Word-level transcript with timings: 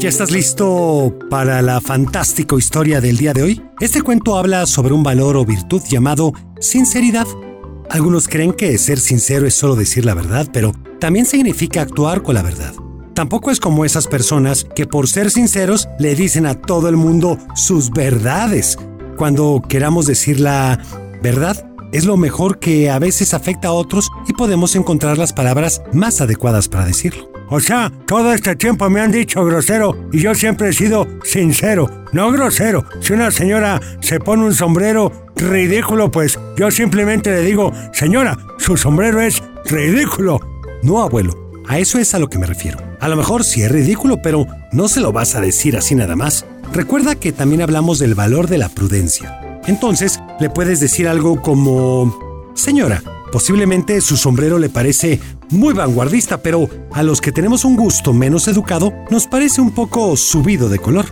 ¿Ya 0.00 0.08
estás 0.08 0.30
listo 0.30 1.14
para 1.28 1.60
la 1.60 1.78
fantástica 1.78 2.56
historia 2.56 3.02
del 3.02 3.18
día 3.18 3.34
de 3.34 3.42
hoy? 3.42 3.62
Este 3.80 4.00
cuento 4.00 4.38
habla 4.38 4.64
sobre 4.64 4.94
un 4.94 5.02
valor 5.02 5.36
o 5.36 5.44
virtud 5.44 5.82
llamado 5.90 6.32
sinceridad. 6.58 7.26
Algunos 7.90 8.26
creen 8.26 8.54
que 8.54 8.78
ser 8.78 8.98
sincero 8.98 9.46
es 9.46 9.54
solo 9.54 9.76
decir 9.76 10.06
la 10.06 10.14
verdad, 10.14 10.48
pero 10.54 10.72
también 11.00 11.26
significa 11.26 11.82
actuar 11.82 12.22
con 12.22 12.34
la 12.34 12.40
verdad. 12.40 12.72
Tampoco 13.12 13.50
es 13.50 13.60
como 13.60 13.84
esas 13.84 14.06
personas 14.06 14.66
que 14.74 14.86
por 14.86 15.06
ser 15.06 15.30
sinceros 15.30 15.86
le 15.98 16.14
dicen 16.14 16.46
a 16.46 16.54
todo 16.54 16.88
el 16.88 16.96
mundo 16.96 17.36
sus 17.54 17.90
verdades. 17.90 18.78
Cuando 19.18 19.62
queramos 19.68 20.06
decir 20.06 20.40
la 20.40 20.82
verdad, 21.22 21.70
es 21.92 22.06
lo 22.06 22.16
mejor 22.16 22.58
que 22.58 22.88
a 22.88 22.98
veces 22.98 23.34
afecta 23.34 23.68
a 23.68 23.72
otros 23.72 24.08
y 24.26 24.32
podemos 24.32 24.74
encontrar 24.76 25.18
las 25.18 25.34
palabras 25.34 25.82
más 25.92 26.22
adecuadas 26.22 26.68
para 26.68 26.86
decirlo. 26.86 27.29
O 27.50 27.58
sea, 27.58 27.92
todo 28.06 28.32
este 28.32 28.54
tiempo 28.54 28.88
me 28.88 29.00
han 29.00 29.10
dicho 29.10 29.44
grosero 29.44 30.08
y 30.12 30.20
yo 30.20 30.34
siempre 30.36 30.68
he 30.68 30.72
sido 30.72 31.08
sincero, 31.24 31.90
no 32.12 32.30
grosero. 32.30 32.84
Si 33.00 33.12
una 33.12 33.32
señora 33.32 33.80
se 34.00 34.20
pone 34.20 34.44
un 34.44 34.54
sombrero 34.54 35.26
ridículo, 35.34 36.12
pues 36.12 36.38
yo 36.56 36.70
simplemente 36.70 37.30
le 37.32 37.42
digo, 37.42 37.72
señora, 37.92 38.38
su 38.58 38.76
sombrero 38.76 39.20
es 39.20 39.42
ridículo. 39.66 40.38
No, 40.84 41.02
abuelo, 41.02 41.52
a 41.66 41.80
eso 41.80 41.98
es 41.98 42.14
a 42.14 42.20
lo 42.20 42.30
que 42.30 42.38
me 42.38 42.46
refiero. 42.46 42.78
A 43.00 43.08
lo 43.08 43.16
mejor 43.16 43.42
sí 43.42 43.62
es 43.62 43.72
ridículo, 43.72 44.22
pero 44.22 44.46
no 44.70 44.86
se 44.86 45.00
lo 45.00 45.10
vas 45.10 45.34
a 45.34 45.40
decir 45.40 45.76
así 45.76 45.96
nada 45.96 46.14
más. 46.14 46.46
Recuerda 46.72 47.16
que 47.16 47.32
también 47.32 47.62
hablamos 47.62 47.98
del 47.98 48.14
valor 48.14 48.46
de 48.46 48.58
la 48.58 48.68
prudencia. 48.68 49.40
Entonces, 49.66 50.20
le 50.38 50.50
puedes 50.50 50.78
decir 50.78 51.08
algo 51.08 51.42
como, 51.42 52.52
señora, 52.54 53.02
Posiblemente 53.32 54.00
su 54.00 54.16
sombrero 54.16 54.58
le 54.58 54.68
parece 54.68 55.20
muy 55.50 55.74
vanguardista, 55.74 56.42
pero 56.42 56.68
a 56.92 57.02
los 57.02 57.20
que 57.20 57.32
tenemos 57.32 57.64
un 57.64 57.76
gusto 57.76 58.12
menos 58.12 58.48
educado 58.48 58.92
nos 59.10 59.26
parece 59.26 59.60
un 59.60 59.72
poco 59.72 60.16
subido 60.16 60.68
de 60.68 60.78
color. 60.78 61.06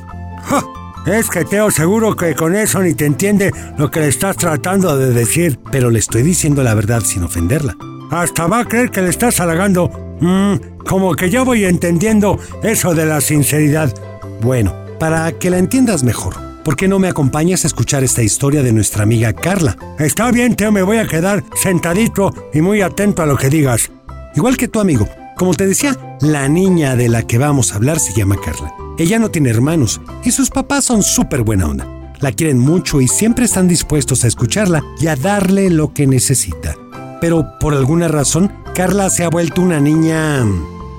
Es 1.06 1.30
que 1.30 1.44
Teo 1.44 1.70
seguro 1.70 2.14
que 2.16 2.34
con 2.34 2.55
eso 2.55 2.80
ni 2.80 2.92
te 2.94 3.06
entiende 3.06 3.50
lo 3.78 3.91
que 3.91 4.00
le 4.00 4.08
estás 4.08 4.36
tratando 4.36 4.96
de 4.96 5.11
decir. 5.12 5.58
Pero 5.70 5.91
le 5.91 6.00
estoy 6.00 6.22
diciendo 6.22 6.62
la 6.62 6.74
verdad 6.74 7.00
sin 7.00 7.22
ofenderla. 7.22 7.77
Hasta 8.11 8.46
va 8.46 8.61
a 8.61 8.64
creer 8.64 8.91
que 8.91 9.00
le 9.00 9.08
estás 9.08 9.41
halagando. 9.41 9.89
Mm, 10.20 10.84
como 10.84 11.14
que 11.14 11.30
ya 11.30 11.42
voy 11.44 11.64
entendiendo 11.64 12.39
eso 12.62 12.94
de 12.94 13.06
la 13.06 13.20
sinceridad. 13.20 13.94
Bueno, 14.42 14.74
para 14.98 15.33
que 15.33 15.50
la 15.50 15.58
entiendas 15.58 16.02
mejor. 16.02 16.47
¿Por 16.69 16.77
qué 16.77 16.86
no 16.86 16.98
me 16.98 17.08
acompañas 17.08 17.64
a 17.64 17.66
escuchar 17.66 18.05
esta 18.05 18.22
historia 18.22 18.62
de 18.62 18.74
nuestra 18.74 19.02
amiga 19.02 19.33
Carla? 19.33 19.74
Está 19.98 20.30
bien, 20.30 20.55
Teo, 20.55 20.70
me 20.70 20.83
voy 20.83 20.98
a 20.98 21.06
quedar 21.06 21.42
sentadito 21.55 22.30
y 22.52 22.61
muy 22.61 22.83
atento 22.83 23.22
a 23.22 23.27
lo 23.27 23.38
que 23.38 23.48
digas. 23.48 23.91
Igual 24.36 24.58
que 24.58 24.69
tu 24.69 24.78
amigo. 24.78 25.08
Como 25.34 25.55
te 25.55 25.66
decía, 25.66 25.96
la 26.20 26.46
niña 26.46 26.94
de 26.94 27.08
la 27.08 27.27
que 27.27 27.39
vamos 27.39 27.72
a 27.72 27.77
hablar 27.77 27.98
se 27.98 28.12
llama 28.12 28.36
Carla. 28.36 28.74
Ella 28.98 29.19
no 29.19 29.30
tiene 29.30 29.48
hermanos 29.48 30.02
y 30.27 30.30
sus 30.30 30.50
papás 30.50 30.84
son 30.84 31.02
súper 31.02 31.41
buena 31.41 31.69
onda. 31.69 31.89
La 32.20 32.33
quieren 32.33 32.58
mucho 32.58 33.00
y 33.00 33.08
siempre 33.08 33.46
están 33.46 33.66
dispuestos 33.66 34.24
a 34.24 34.28
escucharla 34.28 34.84
y 35.00 35.06
a 35.06 35.16
darle 35.16 35.70
lo 35.70 35.94
que 35.94 36.06
necesita. 36.06 36.77
Pero 37.22 37.46
por 37.58 37.72
alguna 37.72 38.08
razón, 38.08 38.52
Carla 38.74 39.08
se 39.08 39.24
ha 39.24 39.30
vuelto 39.30 39.62
una 39.62 39.80
niña... 39.80 40.44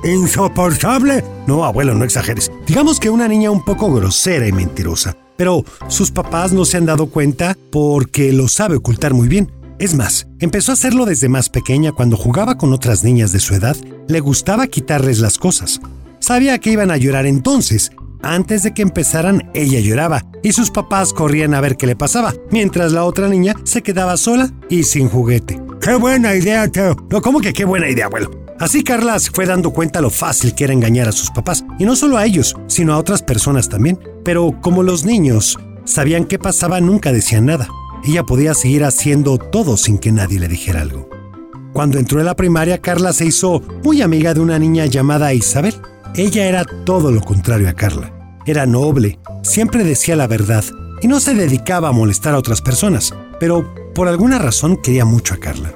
¿Insoportable? 0.03 1.23
No, 1.45 1.63
abuelo, 1.63 1.93
no 1.93 2.05
exageres. 2.05 2.51
Digamos 2.65 2.99
que 2.99 3.11
una 3.11 3.27
niña 3.27 3.51
un 3.51 3.63
poco 3.63 3.93
grosera 3.93 4.47
y 4.47 4.51
mentirosa 4.51 5.15
pero 5.39 5.63
sus 5.87 6.11
papás 6.11 6.51
no 6.51 6.65
se 6.65 6.75
han 6.75 6.85
dado 6.85 7.07
cuenta 7.07 7.57
porque 7.71 8.33
lo 8.33 8.49
sabe 8.49 8.75
ocultar 8.75 9.13
muy 9.13 9.29
bien. 9.29 9.49
Es 9.79 9.95
más, 9.95 10.27
empezó 10.41 10.71
a 10.71 10.73
hacerlo 10.73 11.05
desde 11.05 11.29
más 11.29 11.47
pequeña 11.47 11.93
cuando 11.93 12.17
jugaba 12.17 12.57
con 12.57 12.73
otras 12.73 13.05
niñas 13.05 13.31
de 13.31 13.39
su 13.39 13.55
edad, 13.55 13.77
le 14.09 14.19
gustaba 14.19 14.67
quitarles 14.67 15.19
las 15.19 15.37
cosas. 15.37 15.79
Sabía 16.19 16.59
que 16.59 16.71
iban 16.71 16.91
a 16.91 16.97
llorar 16.97 17.25
entonces. 17.25 17.93
Antes 18.21 18.63
de 18.63 18.73
que 18.73 18.81
empezaran, 18.81 19.49
ella 19.53 19.79
lloraba 19.79 20.25
y 20.43 20.51
sus 20.51 20.71
papás 20.71 21.13
corrían 21.13 21.53
a 21.53 21.61
ver 21.61 21.77
qué 21.77 21.87
le 21.87 21.95
pasaba, 21.95 22.33
mientras 22.51 22.91
la 22.91 23.05
otra 23.05 23.29
niña 23.29 23.55
se 23.63 23.81
quedaba 23.81 24.17
sola 24.17 24.51
y 24.69 24.83
sin 24.83 25.07
juguete. 25.07 25.61
¡Qué 25.79 25.95
buena 25.95 26.35
idea, 26.35 26.67
Teo! 26.67 26.97
No, 27.09 27.21
¿cómo 27.21 27.39
que 27.39 27.53
qué 27.53 27.63
buena 27.63 27.87
idea, 27.87 28.07
abuelo? 28.07 28.48
Así 28.59 28.83
Carla 28.83 29.17
se 29.19 29.31
fue 29.31 29.45
dando 29.45 29.71
cuenta 29.71 30.01
lo 30.01 30.09
fácil 30.09 30.53
que 30.53 30.65
era 30.65 30.73
engañar 30.73 31.07
a 31.07 31.13
sus 31.13 31.31
papás, 31.31 31.63
y 31.79 31.85
no 31.85 31.95
solo 31.95 32.17
a 32.17 32.25
ellos, 32.25 32.55
sino 32.67 32.93
a 32.93 32.97
otras 32.97 33.21
personas 33.21 33.69
también. 33.69 33.97
Pero 34.25 34.59
como 34.61 34.83
los 34.83 35.05
niños 35.05 35.57
sabían 35.85 36.25
qué 36.25 36.37
pasaba, 36.37 36.81
nunca 36.81 37.13
decían 37.13 37.45
nada. 37.45 37.69
Ella 38.03 38.23
podía 38.23 38.53
seguir 38.53 38.83
haciendo 38.83 39.37
todo 39.37 39.77
sin 39.77 39.97
que 39.97 40.11
nadie 40.11 40.39
le 40.39 40.49
dijera 40.49 40.81
algo. 40.81 41.09
Cuando 41.71 41.99
entró 41.99 42.19
en 42.19 42.25
la 42.25 42.35
primaria, 42.35 42.79
Carla 42.79 43.13
se 43.13 43.25
hizo 43.25 43.61
muy 43.83 44.01
amiga 44.01 44.33
de 44.33 44.41
una 44.41 44.59
niña 44.59 44.87
llamada 44.87 45.33
Isabel. 45.33 45.75
Ella 46.15 46.45
era 46.45 46.65
todo 46.85 47.11
lo 47.11 47.21
contrario 47.21 47.69
a 47.69 47.73
Carla. 47.73 48.11
Era 48.45 48.65
noble, 48.65 49.19
siempre 49.43 49.83
decía 49.85 50.15
la 50.15 50.27
verdad 50.27 50.65
y 51.01 51.07
no 51.07 51.19
se 51.19 51.33
dedicaba 51.33 51.89
a 51.89 51.93
molestar 51.93 52.33
a 52.33 52.37
otras 52.37 52.61
personas, 52.61 53.13
pero 53.39 53.73
por 53.93 54.07
alguna 54.07 54.37
razón 54.37 54.77
quería 54.81 55.05
mucho 55.05 55.33
a 55.33 55.37
Carla. 55.37 55.73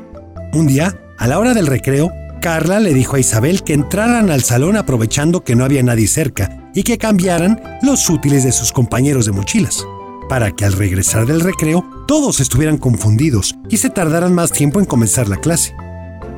Un 0.53 0.67
día, 0.67 0.99
a 1.17 1.27
la 1.27 1.39
hora 1.39 1.53
del 1.53 1.67
recreo, 1.67 2.11
Carla 2.43 2.81
le 2.81 2.93
dijo 2.93 3.15
a 3.15 3.21
Isabel 3.21 3.63
que 3.63 3.73
entraran 3.73 4.29
al 4.29 4.43
salón 4.43 4.75
aprovechando 4.75 5.45
que 5.45 5.55
no 5.55 5.63
había 5.63 5.81
nadie 5.81 6.09
cerca 6.09 6.69
y 6.75 6.83
que 6.83 6.97
cambiaran 6.97 7.79
los 7.81 8.09
útiles 8.09 8.43
de 8.43 8.51
sus 8.51 8.73
compañeros 8.73 9.25
de 9.25 9.31
mochilas, 9.31 9.87
para 10.27 10.51
que 10.51 10.65
al 10.65 10.73
regresar 10.73 11.25
del 11.25 11.39
recreo 11.39 11.85
todos 12.05 12.41
estuvieran 12.41 12.77
confundidos 12.77 13.55
y 13.69 13.77
se 13.77 13.89
tardaran 13.89 14.35
más 14.35 14.51
tiempo 14.51 14.81
en 14.81 14.85
comenzar 14.85 15.29
la 15.29 15.37
clase. 15.37 15.73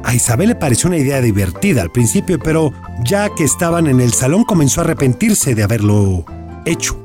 A 0.04 0.14
Isabel 0.14 0.50
le 0.50 0.56
pareció 0.56 0.90
una 0.90 1.00
idea 1.00 1.22
divertida 1.22 1.82
al 1.82 1.92
principio, 1.92 2.38
pero 2.38 2.72
ya 3.04 3.34
que 3.34 3.44
estaban 3.44 3.88
en 3.88 4.00
el 4.00 4.14
salón 4.14 4.44
comenzó 4.44 4.82
a 4.82 4.84
arrepentirse 4.84 5.56
de 5.56 5.64
haberlo 5.64 6.24
hecho. 6.66 6.96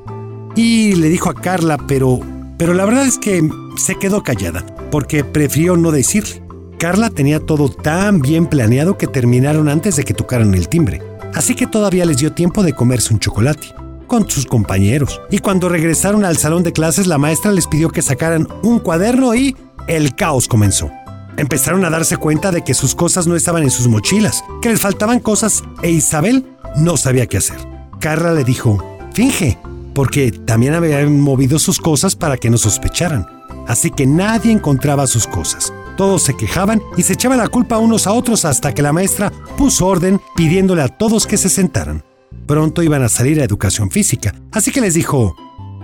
Y 0.55 0.97
le 0.97 1.09
dijo 1.09 1.31
a 1.31 1.35
Carla, 1.35 1.79
pero, 1.89 2.21
pero 2.59 2.75
la 2.75 2.85
verdad 2.85 3.07
es 3.07 3.17
que 3.17 3.49
se 3.79 3.95
quedó 3.95 4.23
callada, 4.23 4.63
porque 4.91 5.25
prefirió 5.25 5.79
no 5.79 5.91
decirle. 5.91 6.43
Carla 6.81 7.11
tenía 7.11 7.41
todo 7.41 7.69
tan 7.69 8.23
bien 8.23 8.47
planeado 8.47 8.97
que 8.97 9.07
terminaron 9.07 9.69
antes 9.69 9.97
de 9.97 10.03
que 10.03 10.15
tocaran 10.15 10.55
el 10.55 10.71
timbre, 10.71 11.03
así 11.35 11.55
que 11.55 11.67
todavía 11.67 12.07
les 12.07 12.17
dio 12.17 12.33
tiempo 12.33 12.63
de 12.63 12.73
comerse 12.73 13.13
un 13.13 13.21
chocolate 13.21 13.75
con 14.07 14.31
sus 14.31 14.47
compañeros. 14.47 15.21
Y 15.31 15.41
cuando 15.41 15.69
regresaron 15.69 16.25
al 16.25 16.39
salón 16.39 16.63
de 16.63 16.73
clases, 16.73 17.07
la 17.07 17.19
maestra 17.19 17.53
les 17.53 17.67
pidió 17.67 17.91
que 17.91 18.01
sacaran 18.01 18.49
un 18.63 18.79
cuaderno 18.79 19.35
y 19.35 19.55
el 19.89 20.15
caos 20.15 20.49
comenzó. 20.49 20.91
Empezaron 21.37 21.85
a 21.85 21.91
darse 21.91 22.17
cuenta 22.17 22.51
de 22.51 22.65
que 22.65 22.73
sus 22.73 22.95
cosas 22.95 23.27
no 23.27 23.37
estaban 23.37 23.63
en 23.63 23.71
sus 23.71 23.87
mochilas, 23.87 24.43
que 24.63 24.71
les 24.71 24.81
faltaban 24.81 25.21
cosas 25.21 25.63
e 25.83 25.91
Isabel 25.91 26.47
no 26.77 26.97
sabía 26.97 27.27
qué 27.27 27.37
hacer. 27.37 27.59
Carla 28.01 28.33
le 28.33 28.43
dijo, 28.43 28.83
finge, 29.13 29.59
porque 29.95 30.33
también 30.33 30.73
habían 30.73 31.21
movido 31.21 31.59
sus 31.59 31.79
cosas 31.79 32.17
para 32.17 32.39
que 32.39 32.49
no 32.49 32.57
sospecharan. 32.57 33.27
Así 33.69 33.91
que 33.91 34.07
nadie 34.07 34.51
encontraba 34.51 35.07
sus 35.07 35.27
cosas. 35.27 35.75
Todos 36.01 36.23
se 36.23 36.35
quejaban 36.35 36.81
y 36.97 37.03
se 37.03 37.13
echaban 37.13 37.37
la 37.37 37.49
culpa 37.49 37.77
unos 37.77 38.07
a 38.07 38.15
otros 38.15 38.47
hasta 38.47 38.73
que 38.73 38.81
la 38.81 38.91
maestra 38.91 39.31
puso 39.59 39.87
orden 39.87 40.19
pidiéndole 40.35 40.81
a 40.81 40.89
todos 40.89 41.27
que 41.27 41.37
se 41.37 41.51
sentaran. 41.51 42.03
Pronto 42.47 42.83
iban 42.83 43.03
a 43.03 43.11
salir 43.11 43.39
a 43.39 43.45
educación 43.45 43.91
física, 43.91 44.35
así 44.51 44.73
que 44.73 44.81
les 44.81 44.95
dijo, 44.95 45.37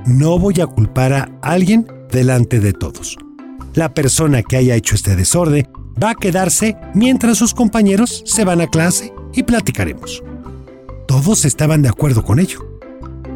no 0.06 0.38
voy 0.38 0.58
a 0.62 0.66
culpar 0.68 1.12
a 1.12 1.28
alguien 1.42 1.86
delante 2.10 2.60
de 2.60 2.72
todos. 2.72 3.18
La 3.74 3.92
persona 3.92 4.42
que 4.42 4.56
haya 4.56 4.74
hecho 4.74 4.94
este 4.94 5.16
desorden 5.16 5.68
va 6.02 6.12
a 6.12 6.14
quedarse 6.14 6.78
mientras 6.94 7.36
sus 7.36 7.52
compañeros 7.52 8.22
se 8.24 8.46
van 8.46 8.62
a 8.62 8.68
clase 8.68 9.12
y 9.34 9.42
platicaremos. 9.42 10.22
Todos 11.06 11.44
estaban 11.44 11.82
de 11.82 11.90
acuerdo 11.90 12.24
con 12.24 12.38
ello. 12.38 12.80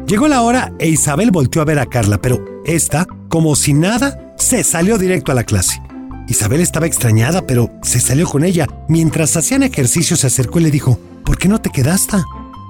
Llegó 0.07 0.27
la 0.27 0.41
hora 0.41 0.73
e 0.79 0.89
Isabel 0.89 1.29
volteó 1.29 1.61
a 1.61 1.65
ver 1.65 1.77
a 1.77 1.85
Carla, 1.85 2.19
pero 2.19 2.43
esta, 2.65 3.05
como 3.29 3.55
si 3.55 3.73
nada, 3.73 4.33
se 4.35 4.63
salió 4.63 4.97
directo 4.97 5.31
a 5.31 5.35
la 5.35 5.43
clase. 5.43 5.79
Isabel 6.31 6.61
estaba 6.61 6.85
extrañada, 6.85 7.45
pero 7.45 7.69
se 7.83 7.99
salió 7.99 8.25
con 8.25 8.45
ella. 8.45 8.65
Mientras 8.87 9.35
hacían 9.35 9.63
ejercicio 9.63 10.15
se 10.15 10.27
acercó 10.27 10.61
y 10.61 10.63
le 10.63 10.71
dijo, 10.71 10.97
¿por 11.25 11.37
qué 11.37 11.49
no 11.49 11.59
te 11.59 11.69
quedaste? 11.69 12.19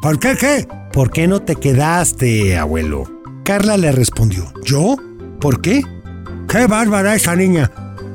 ¿Por 0.01 0.17
qué 0.17 0.35
qué? 0.35 0.67
¿Por 0.91 1.11
qué 1.11 1.27
no 1.27 1.43
te 1.43 1.55
quedaste, 1.55 2.57
abuelo? 2.57 3.03
Carla 3.45 3.77
le 3.77 3.91
respondió, 3.91 4.51
¿yo? 4.65 4.97
¿Por 5.39 5.61
qué? 5.61 5.83
¡Qué 6.49 6.65
bárbara 6.65 7.13
esa 7.13 7.35
niña! 7.35 7.71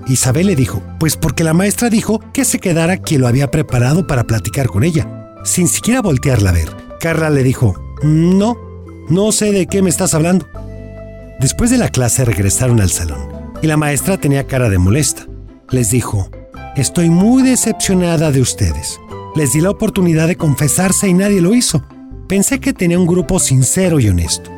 Isabel 0.08 0.48
le 0.48 0.56
dijo, 0.56 0.82
pues 0.98 1.16
porque 1.16 1.44
la 1.44 1.54
maestra 1.54 1.90
dijo 1.90 2.20
que 2.32 2.44
se 2.44 2.58
quedara 2.58 2.96
quien 2.96 3.20
lo 3.20 3.28
había 3.28 3.48
preparado 3.48 4.04
para 4.04 4.25
platicar 4.25 4.66
con 4.66 4.82
ella, 4.82 5.32
sin 5.44 5.69
siquiera 5.69 6.02
voltearla 6.02 6.50
a 6.50 6.54
ver. 6.54 6.76
Carla 6.98 7.31
le 7.31 7.44
dijo, 7.44 7.81
no, 8.02 8.56
no 9.08 9.31
sé 9.31 9.52
de 9.52 9.69
qué 9.69 9.81
me 9.81 9.90
estás 9.90 10.12
hablando. 10.12 10.48
Después 11.38 11.70
de 11.70 11.78
la 11.78 11.90
clase 11.90 12.25
regresaron 12.25 12.81
al 12.81 12.90
salón 12.90 13.28
y 13.62 13.69
la 13.69 13.76
maestra 13.76 14.19
tenía 14.19 14.48
cara 14.48 14.69
de 14.69 14.78
molesta 14.78 15.26
les 15.70 15.90
dijo, 15.90 16.30
estoy 16.76 17.10
muy 17.10 17.42
decepcionada 17.42 18.30
de 18.30 18.40
ustedes. 18.40 19.00
Les 19.34 19.52
di 19.52 19.60
la 19.60 19.70
oportunidad 19.70 20.28
de 20.28 20.36
confesarse 20.36 21.08
y 21.08 21.14
nadie 21.14 21.40
lo 21.40 21.54
hizo. 21.54 21.82
Pensé 22.28 22.58
que 22.60 22.72
tenía 22.72 22.98
un 22.98 23.06
grupo 23.06 23.38
sincero 23.38 24.00
y 24.00 24.08
honesto. 24.08 24.50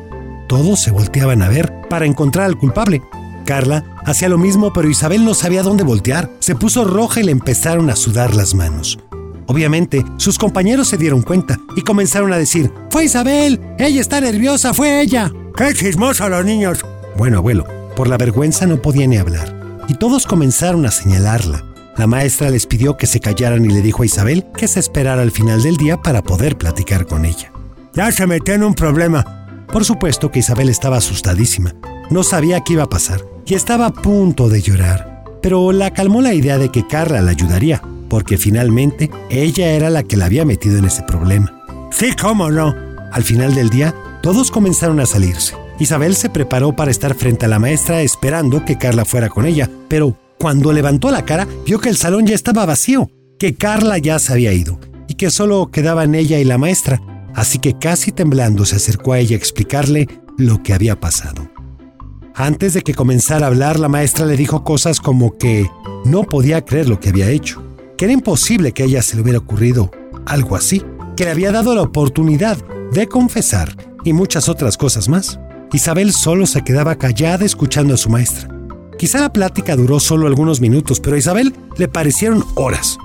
Todos 0.47 0.81
se 0.81 0.91
volteaban 0.91 1.41
a 1.41 1.49
ver 1.49 1.71
para 1.89 2.05
encontrar 2.05 2.45
al 2.45 2.57
culpable. 2.57 3.01
Carla 3.45 3.97
hacía 4.05 4.29
lo 4.29 4.37
mismo, 4.37 4.71
pero 4.73 4.89
Isabel 4.89 5.25
no 5.25 5.33
sabía 5.33 5.63
dónde 5.63 5.83
voltear. 5.83 6.29
Se 6.39 6.55
puso 6.55 6.85
roja 6.85 7.19
y 7.19 7.23
le 7.23 7.31
empezaron 7.31 7.89
a 7.89 7.95
sudar 7.95 8.35
las 8.35 8.55
manos. 8.55 8.99
Obviamente, 9.47 10.05
sus 10.17 10.37
compañeros 10.37 10.87
se 10.87 10.97
dieron 10.97 11.23
cuenta 11.23 11.59
y 11.75 11.81
comenzaron 11.81 12.31
a 12.31 12.37
decir, 12.37 12.71
Fue 12.91 13.05
Isabel, 13.05 13.59
ella 13.79 13.99
está 13.99 14.21
nerviosa, 14.21 14.73
fue 14.75 15.01
ella. 15.01 15.31
¡Qué 15.57 15.73
chismosa 15.73 16.29
los 16.29 16.45
niños! 16.45 16.85
Bueno, 17.17 17.39
abuelo, 17.39 17.65
por 17.95 18.07
la 18.07 18.17
vergüenza 18.17 18.67
no 18.67 18.81
podía 18.81 19.07
ni 19.07 19.17
hablar, 19.17 19.58
y 19.89 19.95
todos 19.95 20.27
comenzaron 20.27 20.85
a 20.85 20.91
señalarla. 20.91 21.65
La 21.97 22.07
maestra 22.07 22.49
les 22.49 22.65
pidió 22.65 22.95
que 22.95 23.07
se 23.07 23.19
callaran 23.19 23.65
y 23.65 23.69
le 23.69 23.81
dijo 23.81 24.03
a 24.03 24.05
Isabel 24.05 24.45
que 24.55 24.67
se 24.67 24.79
esperara 24.79 25.21
al 25.21 25.31
final 25.31 25.61
del 25.63 25.75
día 25.75 26.01
para 26.01 26.21
poder 26.21 26.57
platicar 26.57 27.05
con 27.07 27.25
ella. 27.25 27.51
Ya 27.93 28.09
se 28.11 28.25
metió 28.27 28.53
en 28.53 28.63
un 28.63 28.75
problema. 28.75 29.65
Por 29.67 29.83
supuesto 29.83 30.31
que 30.31 30.39
Isabel 30.39 30.69
estaba 30.69 30.97
asustadísima. 30.97 31.73
No 32.09 32.23
sabía 32.23 32.61
qué 32.61 32.73
iba 32.73 32.83
a 32.83 32.89
pasar 32.89 33.21
y 33.45 33.55
estaba 33.55 33.87
a 33.87 33.93
punto 33.93 34.47
de 34.47 34.61
llorar. 34.61 35.25
Pero 35.41 35.71
la 35.71 35.91
calmó 35.91 36.21
la 36.21 36.33
idea 36.33 36.57
de 36.57 36.69
que 36.69 36.87
Carla 36.87 37.21
la 37.21 37.31
ayudaría, 37.31 37.81
porque 38.09 38.37
finalmente 38.37 39.09
ella 39.29 39.71
era 39.71 39.89
la 39.89 40.03
que 40.03 40.17
la 40.17 40.25
había 40.25 40.45
metido 40.45 40.77
en 40.77 40.85
ese 40.85 41.03
problema. 41.03 41.63
Sí, 41.91 42.11
cómo 42.19 42.51
no. 42.51 42.75
Al 43.11 43.23
final 43.23 43.55
del 43.55 43.69
día, 43.69 43.95
todos 44.21 44.51
comenzaron 44.51 44.99
a 44.99 45.05
salirse. 45.05 45.55
Isabel 45.79 46.15
se 46.15 46.29
preparó 46.29 46.75
para 46.75 46.91
estar 46.91 47.15
frente 47.15 47.45
a 47.45 47.49
la 47.49 47.57
maestra 47.57 48.01
esperando 48.01 48.65
que 48.65 48.77
Carla 48.77 49.05
fuera 49.05 49.29
con 49.29 49.45
ella, 49.45 49.69
pero 49.87 50.17
cuando 50.37 50.73
levantó 50.73 51.09
la 51.09 51.23
cara 51.23 51.47
vio 51.65 51.79
que 51.79 51.89
el 51.89 51.95
salón 51.95 52.27
ya 52.27 52.35
estaba 52.35 52.65
vacío, 52.65 53.09
que 53.39 53.55
Carla 53.55 53.97
ya 53.97 54.19
se 54.19 54.33
había 54.33 54.51
ido 54.51 54.79
y 55.07 55.13
que 55.13 55.31
solo 55.31 55.71
quedaban 55.71 56.15
ella 56.15 56.37
y 56.39 56.43
la 56.43 56.57
maestra, 56.57 57.01
así 57.33 57.59
que 57.59 57.77
casi 57.77 58.11
temblando 58.11 58.65
se 58.65 58.75
acercó 58.75 59.13
a 59.13 59.19
ella 59.19 59.35
a 59.35 59.39
explicarle 59.39 60.07
lo 60.37 60.61
que 60.63 60.73
había 60.73 60.99
pasado. 60.99 61.49
Antes 62.35 62.73
de 62.73 62.81
que 62.81 62.93
comenzara 62.93 63.45
a 63.45 63.49
hablar, 63.49 63.79
la 63.79 63.89
maestra 63.89 64.25
le 64.25 64.37
dijo 64.37 64.63
cosas 64.63 64.99
como 64.99 65.37
que 65.37 65.69
no 66.05 66.23
podía 66.23 66.63
creer 66.63 66.89
lo 66.89 66.99
que 66.99 67.09
había 67.09 67.29
hecho, 67.29 67.63
que 67.97 68.05
era 68.05 68.13
imposible 68.13 68.73
que 68.73 68.83
a 68.83 68.85
ella 68.85 69.01
se 69.01 69.15
le 69.15 69.23
hubiera 69.23 69.39
ocurrido 69.39 69.91
algo 70.25 70.55
así, 70.55 70.83
que 71.15 71.25
le 71.25 71.31
había 71.31 71.51
dado 71.51 71.73
la 71.73 71.81
oportunidad 71.81 72.57
de 72.91 73.07
confesar 73.07 73.75
y 74.03 74.13
muchas 74.13 74.47
otras 74.47 74.77
cosas 74.77 75.09
más. 75.09 75.39
Isabel 75.71 76.13
solo 76.13 76.47
se 76.47 76.63
quedaba 76.63 76.95
callada 76.95 77.45
escuchando 77.45 77.93
a 77.93 77.97
su 77.97 78.09
maestra. 78.09 78.49
Quizá 78.97 79.19
la 79.19 79.31
plática 79.31 79.75
duró 79.75 79.99
solo 79.99 80.27
algunos 80.27 80.61
minutos, 80.61 80.99
pero 80.99 81.15
a 81.15 81.19
Isabel 81.19 81.55
le 81.77 81.87
parecieron 81.87 82.43
horas. 82.55 82.97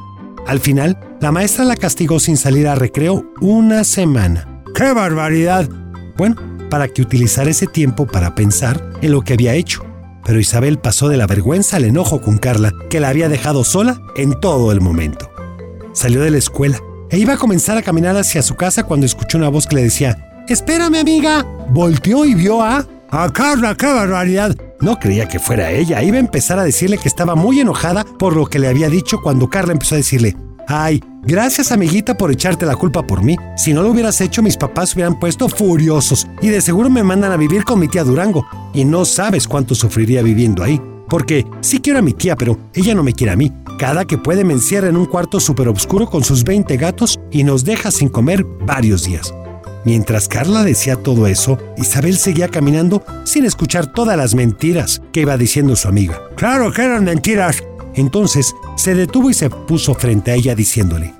Al 0.47 0.61
final, 0.61 0.99
la 1.21 1.31
maestra 1.31 1.65
la 1.65 1.77
castigó 1.77 2.19
sin 2.19 2.37
salir 2.37 2.67
a 2.67 2.75
recreo 2.75 3.25
una 3.41 3.85
semana. 3.85 4.63
¡Qué 4.75 4.93
barbaridad! 4.93 5.69
Bueno, 6.17 6.37
para 6.71 6.89
que 6.89 7.03
utilizara 7.03 7.51
ese 7.51 7.67
tiempo 7.67 8.07
para 8.07 8.35
pensar 8.35 8.91
en 9.03 9.13
lo 9.13 9.23
que 9.23 9.35
había 9.35 9.55
hecho. 9.55 9.85
Pero 10.25 10.41
Isabel 10.41 10.79
pasó 10.79 11.09
de 11.09 11.19
la 11.19 11.27
vergüenza 11.27 11.77
al 11.77 11.85
enojo 11.85 12.23
con 12.23 12.39
Carla, 12.39 12.73
que 12.89 12.99
la 12.99 13.11
había 13.11 13.29
dejado 13.29 13.63
sola 13.63 14.01
en 14.17 14.41
todo 14.41 14.73
el 14.73 14.81
momento. 14.81 15.31
Salió 15.93 16.23
de 16.23 16.31
la 16.31 16.39
escuela 16.39 16.79
e 17.11 17.19
iba 17.19 17.35
a 17.35 17.39
comenzar 17.39 17.77
a 17.77 17.83
caminar 17.83 18.17
hacia 18.17 18.43
su 18.43 18.55
casa 18.55 18.85
cuando 18.85 19.07
escuchó 19.07 19.39
una 19.39 19.51
voz 19.51 19.67
que 19.67 19.77
le 19.77 19.83
decía, 19.83 20.34
Espérame 20.49 20.97
amiga. 20.97 21.45
Volteó 21.71 22.25
y 22.25 22.35
vio 22.35 22.63
a... 22.63 22.87
A 23.11 23.33
Carla, 23.33 23.75
qué 23.77 23.87
barbaridad. 23.87 24.57
No 24.81 24.99
creía 24.99 25.27
que 25.27 25.39
fuera 25.39 25.71
ella. 25.71 26.03
Iba 26.03 26.17
a 26.17 26.21
empezar 26.21 26.59
a 26.59 26.65
decirle 26.65 26.99
que 26.99 27.09
estaba 27.09 27.35
muy 27.35 27.61
enojada 27.61 28.05
por 28.19 28.37
lo 28.37 28.47
que 28.47 28.59
le 28.59 28.69
había 28.69 28.89
dicho 28.89 29.23
cuando 29.23 29.49
Carla 29.49 29.73
empezó 29.73 29.95
a 29.95 29.99
decirle, 29.99 30.37
Ay, 30.67 31.03
gracias 31.23 31.73
amiguita 31.73 32.17
por 32.17 32.31
echarte 32.31 32.67
la 32.67 32.77
culpa 32.77 33.07
por 33.07 33.23
mí. 33.23 33.37
Si 33.57 33.73
no 33.73 33.83
lo 33.83 33.91
hubieras 33.91 34.21
hecho, 34.21 34.43
mis 34.43 34.57
papás 34.57 34.91
se 34.91 34.97
hubieran 34.97 35.19
puesto 35.19 35.49
furiosos 35.49 36.27
y 36.43 36.49
de 36.49 36.61
seguro 36.61 36.91
me 36.91 37.03
mandan 37.03 37.33
a 37.33 37.37
vivir 37.37 37.65
con 37.65 37.79
mi 37.79 37.89
tía 37.89 38.05
Durango. 38.05 38.47
Y 38.75 38.85
no 38.85 39.05
sabes 39.05 39.47
cuánto 39.47 39.75
sufriría 39.75 40.23
viviendo 40.23 40.63
ahí. 40.63 40.81
Porque 41.09 41.47
sí 41.61 41.81
quiero 41.81 42.01
a 42.01 42.03
mi 42.03 42.15
tía, 42.15 42.35
pero 42.37 42.59
ella 42.75 42.95
no 42.95 43.03
me 43.03 43.13
quiere 43.13 43.33
a 43.33 43.37
mí. 43.37 43.53
Cada 43.79 44.05
que 44.05 44.19
puede 44.19 44.45
me 44.45 44.55
encierra 44.55 44.89
en 44.89 44.97
un 44.97 45.07
cuarto 45.07 45.39
súper 45.39 45.69
oscuro 45.69 46.07
con 46.09 46.25
sus 46.25 46.45
20 46.45 46.77
gatos 46.77 47.21
y 47.31 47.45
nos 47.45 47.65
deja 47.65 47.91
sin 47.91 48.09
comer 48.09 48.45
varios 48.67 49.05
días. 49.05 49.33
Mientras 49.85 50.29
Carla 50.29 50.65
decía 50.65 50.97
todo 50.97 51.27
eso, 51.27 51.59
Isabel 51.77 52.17
seguía 52.17 52.49
caminando 52.49 53.05
sin 53.25 53.45
escuchar 53.45 53.93
todas 53.93 54.17
las 54.17 54.35
mentiras 54.35 55.03
que 55.13 55.21
iba 55.21 55.37
diciendo 55.37 55.77
su 55.77 55.89
amiga. 55.89 56.21
Claro 56.37 56.73
que 56.73 56.83
eran 56.83 57.05
mentiras. 57.05 57.63
Entonces 57.95 58.55
se 58.77 58.95
detuvo 58.95 59.31
y 59.31 59.35
se 59.35 59.51
puso 59.51 59.95
frente 59.95 60.31
a 60.31 60.35
ella 60.35 60.55
diciéndole, 60.55 61.13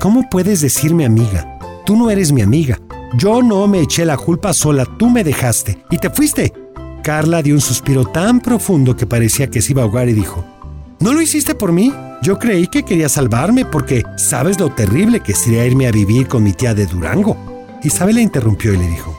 ¿Cómo 0.00 0.28
puedes 0.30 0.60
decirme 0.60 1.04
amiga? 1.04 1.58
Tú 1.84 1.96
no 1.96 2.08
eres 2.10 2.32
mi 2.32 2.40
amiga. 2.40 2.78
Yo 3.16 3.42
no 3.42 3.66
me 3.66 3.80
eché 3.80 4.04
la 4.04 4.16
culpa 4.16 4.52
sola, 4.52 4.86
tú 4.98 5.10
me 5.10 5.24
dejaste 5.24 5.78
y 5.90 5.98
te 5.98 6.08
fuiste. 6.10 6.52
Carla 7.02 7.42
dio 7.42 7.54
un 7.54 7.60
suspiro 7.60 8.04
tan 8.04 8.40
profundo 8.40 8.96
que 8.96 9.06
parecía 9.06 9.48
que 9.48 9.60
se 9.60 9.72
iba 9.72 9.82
a 9.82 9.84
ahogar 9.86 10.08
y 10.08 10.12
dijo, 10.12 10.44
¿No 11.00 11.12
lo 11.12 11.20
hiciste 11.20 11.54
por 11.54 11.72
mí? 11.72 11.92
Yo 12.22 12.38
creí 12.38 12.66
que 12.66 12.82
querías 12.82 13.12
salvarme 13.12 13.64
porque 13.64 14.02
sabes 14.16 14.58
lo 14.58 14.70
terrible 14.70 15.20
que 15.20 15.34
sería 15.34 15.66
irme 15.66 15.86
a 15.86 15.92
vivir 15.92 16.26
con 16.26 16.42
mi 16.42 16.52
tía 16.52 16.74
de 16.74 16.86
Durango. 16.86 17.47
Isabel 17.82 18.16
la 18.16 18.22
interrumpió 18.22 18.74
y 18.74 18.78
le 18.78 18.88
dijo, 18.88 19.16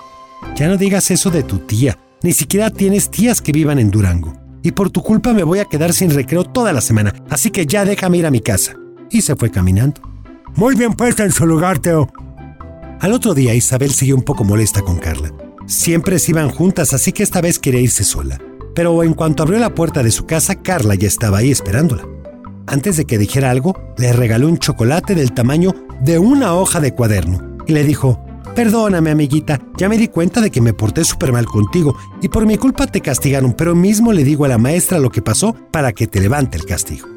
Ya 0.55 0.67
no 0.67 0.77
digas 0.77 1.11
eso 1.11 1.29
de 1.29 1.43
tu 1.43 1.59
tía, 1.59 1.97
ni 2.23 2.33
siquiera 2.33 2.69
tienes 2.69 3.09
tías 3.09 3.41
que 3.41 3.51
vivan 3.51 3.79
en 3.79 3.91
Durango 3.91 4.39
y 4.61 4.71
por 4.71 4.89
tu 4.89 5.01
culpa 5.01 5.33
me 5.33 5.43
voy 5.43 5.59
a 5.59 5.65
quedar 5.65 5.93
sin 5.93 6.11
recreo 6.11 6.43
toda 6.43 6.73
la 6.73 6.81
semana, 6.81 7.13
así 7.29 7.49
que 7.51 7.65
ya 7.65 7.85
déjame 7.85 8.17
ir 8.17 8.25
a 8.25 8.31
mi 8.31 8.41
casa. 8.41 8.75
Y 9.09 9.21
se 9.21 9.35
fue 9.35 9.49
caminando. 9.49 10.01
Muy 10.55 10.75
bien 10.75 10.93
puesta 10.93 11.23
en 11.23 11.31
su 11.31 11.45
lugar, 11.45 11.79
Teo. 11.79 12.09
Al 12.99 13.13
otro 13.13 13.33
día 13.33 13.55
Isabel 13.55 13.91
siguió 13.91 14.15
un 14.15 14.23
poco 14.23 14.43
molesta 14.43 14.81
con 14.81 14.97
Carla. 14.97 15.31
Siempre 15.65 16.19
se 16.19 16.31
iban 16.31 16.49
juntas, 16.49 16.93
así 16.93 17.11
que 17.11 17.23
esta 17.23 17.41
vez 17.41 17.59
quería 17.59 17.81
irse 17.81 18.03
sola. 18.03 18.39
Pero 18.75 19.03
en 19.03 19.13
cuanto 19.13 19.43
abrió 19.43 19.59
la 19.59 19.73
puerta 19.73 20.03
de 20.03 20.11
su 20.11 20.25
casa, 20.25 20.55
Carla 20.55 20.95
ya 20.95 21.07
estaba 21.07 21.39
ahí 21.39 21.51
esperándola. 21.51 22.07
Antes 22.67 22.97
de 22.97 23.05
que 23.05 23.17
dijera 23.17 23.49
algo, 23.49 23.75
le 23.97 24.13
regaló 24.13 24.47
un 24.47 24.57
chocolate 24.57 25.15
del 25.15 25.33
tamaño 25.33 25.73
de 26.01 26.19
una 26.19 26.53
hoja 26.53 26.79
de 26.79 26.93
cuaderno 26.93 27.57
y 27.65 27.73
le 27.73 27.83
dijo, 27.83 28.23
Perdóname, 28.55 29.11
amiguita, 29.11 29.59
ya 29.77 29.87
me 29.87 29.97
di 29.97 30.07
cuenta 30.07 30.41
de 30.41 30.51
que 30.51 30.61
me 30.61 30.73
porté 30.73 31.05
súper 31.05 31.31
mal 31.31 31.45
contigo 31.45 31.95
y 32.21 32.27
por 32.27 32.45
mi 32.45 32.57
culpa 32.57 32.87
te 32.87 33.01
castigaron, 33.01 33.53
pero 33.53 33.75
mismo 33.75 34.11
le 34.11 34.23
digo 34.23 34.45
a 34.45 34.49
la 34.49 34.57
maestra 34.57 34.99
lo 34.99 35.09
que 35.09 35.21
pasó 35.21 35.55
para 35.71 35.93
que 35.93 36.07
te 36.07 36.19
levante 36.19 36.57
el 36.57 36.65
castigo. 36.65 37.07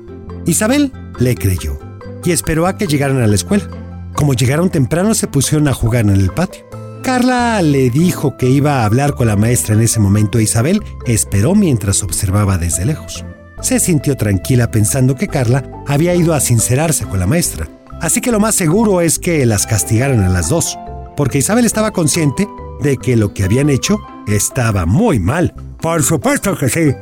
Isabel 0.46 0.92
le 1.18 1.34
creyó 1.34 1.78
y 2.24 2.30
esperó 2.30 2.66
a 2.66 2.76
que 2.76 2.86
llegaran 2.86 3.20
a 3.22 3.26
la 3.26 3.34
escuela. 3.34 3.68
Como 4.14 4.34
llegaron 4.34 4.70
temprano, 4.70 5.14
se 5.14 5.26
pusieron 5.26 5.68
a 5.68 5.74
jugar 5.74 6.04
en 6.04 6.10
el 6.10 6.30
patio. 6.30 6.64
Carla 7.02 7.60
le 7.62 7.90
dijo 7.90 8.36
que 8.36 8.48
iba 8.48 8.80
a 8.80 8.84
hablar 8.84 9.14
con 9.14 9.26
la 9.26 9.36
maestra 9.36 9.74
en 9.74 9.80
ese 9.80 9.98
momento 9.98 10.38
e 10.38 10.44
Isabel 10.44 10.82
esperó 11.06 11.56
mientras 11.56 12.02
observaba 12.04 12.58
desde 12.58 12.84
lejos. 12.84 13.24
Se 13.60 13.80
sintió 13.80 14.16
tranquila 14.16 14.70
pensando 14.70 15.16
que 15.16 15.28
Carla 15.28 15.68
había 15.88 16.14
ido 16.14 16.34
a 16.34 16.40
sincerarse 16.40 17.04
con 17.06 17.18
la 17.18 17.26
maestra, 17.26 17.68
así 18.00 18.20
que 18.20 18.30
lo 18.30 18.38
más 18.38 18.54
seguro 18.54 19.00
es 19.00 19.18
que 19.18 19.44
las 19.46 19.66
castigaran 19.66 20.20
a 20.20 20.28
las 20.28 20.48
dos 20.48 20.78
porque 21.16 21.38
Isabel 21.38 21.64
estaba 21.64 21.92
consciente 21.92 22.48
de 22.80 22.96
que 22.96 23.16
lo 23.16 23.32
que 23.32 23.44
habían 23.44 23.70
hecho 23.70 24.00
estaba 24.26 24.86
muy 24.86 25.18
mal. 25.18 25.54
Por 25.80 26.02
supuesto 26.02 26.56
que 26.56 26.68
sí. 26.68 26.94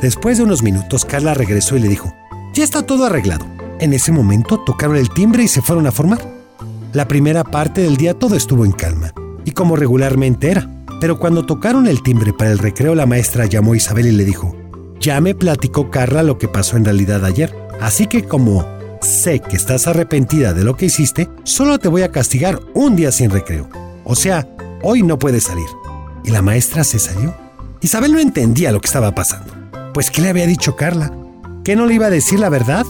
Después 0.00 0.38
de 0.38 0.44
unos 0.44 0.62
minutos, 0.62 1.04
Carla 1.04 1.34
regresó 1.34 1.76
y 1.76 1.80
le 1.80 1.88
dijo, 1.88 2.12
ya 2.54 2.64
está 2.64 2.82
todo 2.82 3.06
arreglado. 3.06 3.46
En 3.80 3.92
ese 3.92 4.12
momento 4.12 4.58
tocaron 4.64 4.96
el 4.96 5.10
timbre 5.10 5.42
y 5.42 5.48
se 5.48 5.62
fueron 5.62 5.86
a 5.86 5.92
formar. 5.92 6.20
La 6.92 7.08
primera 7.08 7.44
parte 7.44 7.82
del 7.82 7.96
día 7.96 8.14
todo 8.14 8.36
estuvo 8.36 8.64
en 8.64 8.72
calma, 8.72 9.12
y 9.44 9.50
como 9.52 9.76
regularmente 9.76 10.50
era. 10.50 10.70
Pero 11.00 11.18
cuando 11.18 11.44
tocaron 11.44 11.86
el 11.86 12.02
timbre 12.02 12.32
para 12.32 12.50
el 12.50 12.58
recreo, 12.58 12.94
la 12.94 13.06
maestra 13.06 13.44
llamó 13.44 13.72
a 13.72 13.76
Isabel 13.76 14.06
y 14.06 14.12
le 14.12 14.24
dijo, 14.24 14.56
ya 14.98 15.20
me 15.20 15.34
platicó 15.34 15.90
Carla 15.90 16.22
lo 16.22 16.38
que 16.38 16.48
pasó 16.48 16.76
en 16.76 16.86
realidad 16.86 17.24
ayer, 17.24 17.54
así 17.80 18.06
que 18.06 18.24
como 18.24 18.64
sé 19.06 19.40
que 19.40 19.56
estás 19.56 19.86
arrepentida 19.86 20.52
de 20.52 20.64
lo 20.64 20.76
que 20.76 20.86
hiciste, 20.86 21.28
solo 21.44 21.78
te 21.78 21.88
voy 21.88 22.02
a 22.02 22.10
castigar 22.10 22.60
un 22.74 22.96
día 22.96 23.12
sin 23.12 23.30
recreo. 23.30 23.68
O 24.04 24.14
sea, 24.14 24.48
hoy 24.82 25.02
no 25.02 25.18
puedes 25.18 25.44
salir. 25.44 25.66
Y 26.24 26.30
la 26.30 26.42
maestra 26.42 26.84
se 26.84 26.98
salió. 26.98 27.34
Isabel 27.80 28.12
no 28.12 28.18
entendía 28.18 28.72
lo 28.72 28.80
que 28.80 28.86
estaba 28.86 29.14
pasando. 29.14 29.52
Pues, 29.94 30.10
¿qué 30.10 30.20
le 30.20 30.28
había 30.28 30.46
dicho 30.46 30.76
Carla? 30.76 31.12
¿Que 31.64 31.76
no 31.76 31.86
le 31.86 31.94
iba 31.94 32.06
a 32.06 32.10
decir 32.10 32.40
la 32.40 32.48
verdad? 32.48 32.84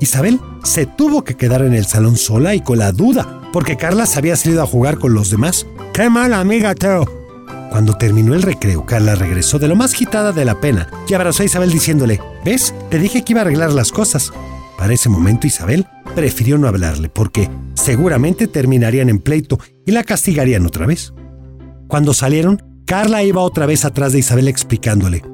Isabel 0.00 0.40
se 0.64 0.86
tuvo 0.86 1.22
que 1.22 1.36
quedar 1.36 1.62
en 1.62 1.74
el 1.74 1.86
salón 1.86 2.16
sola 2.16 2.54
y 2.54 2.60
con 2.60 2.78
la 2.78 2.92
duda, 2.92 3.42
porque 3.52 3.76
Carla 3.76 4.06
se 4.06 4.18
había 4.18 4.36
salido 4.36 4.62
a 4.62 4.66
jugar 4.66 4.98
con 4.98 5.14
los 5.14 5.30
demás. 5.30 5.66
¡Qué 5.92 6.08
mala 6.08 6.40
amiga, 6.40 6.74
Teo! 6.74 7.06
Cuando 7.70 7.96
terminó 7.98 8.34
el 8.34 8.42
recreo, 8.42 8.86
Carla 8.86 9.14
regresó 9.14 9.58
de 9.58 9.68
lo 9.68 9.76
más 9.76 9.94
quitada 9.94 10.32
de 10.32 10.44
la 10.44 10.60
pena 10.60 10.88
y 11.06 11.14
abrazó 11.14 11.42
a 11.42 11.46
Isabel 11.46 11.70
diciéndole, 11.70 12.20
¿ves? 12.44 12.74
Te 12.90 12.98
dije 12.98 13.22
que 13.22 13.34
iba 13.34 13.42
a 13.42 13.44
arreglar 13.44 13.72
las 13.72 13.92
cosas. 13.92 14.32
Para 14.78 14.94
ese 14.94 15.08
momento 15.08 15.48
Isabel 15.48 15.86
prefirió 16.14 16.56
no 16.56 16.68
hablarle 16.68 17.08
porque 17.08 17.50
seguramente 17.74 18.46
terminarían 18.46 19.08
en 19.08 19.18
pleito 19.18 19.58
y 19.84 19.90
la 19.90 20.04
castigarían 20.04 20.64
otra 20.64 20.86
vez. 20.86 21.12
Cuando 21.88 22.14
salieron, 22.14 22.62
Carla 22.86 23.24
iba 23.24 23.42
otra 23.42 23.66
vez 23.66 23.84
atrás 23.84 24.12
de 24.12 24.20
Isabel 24.20 24.46
explicándole. 24.46 25.24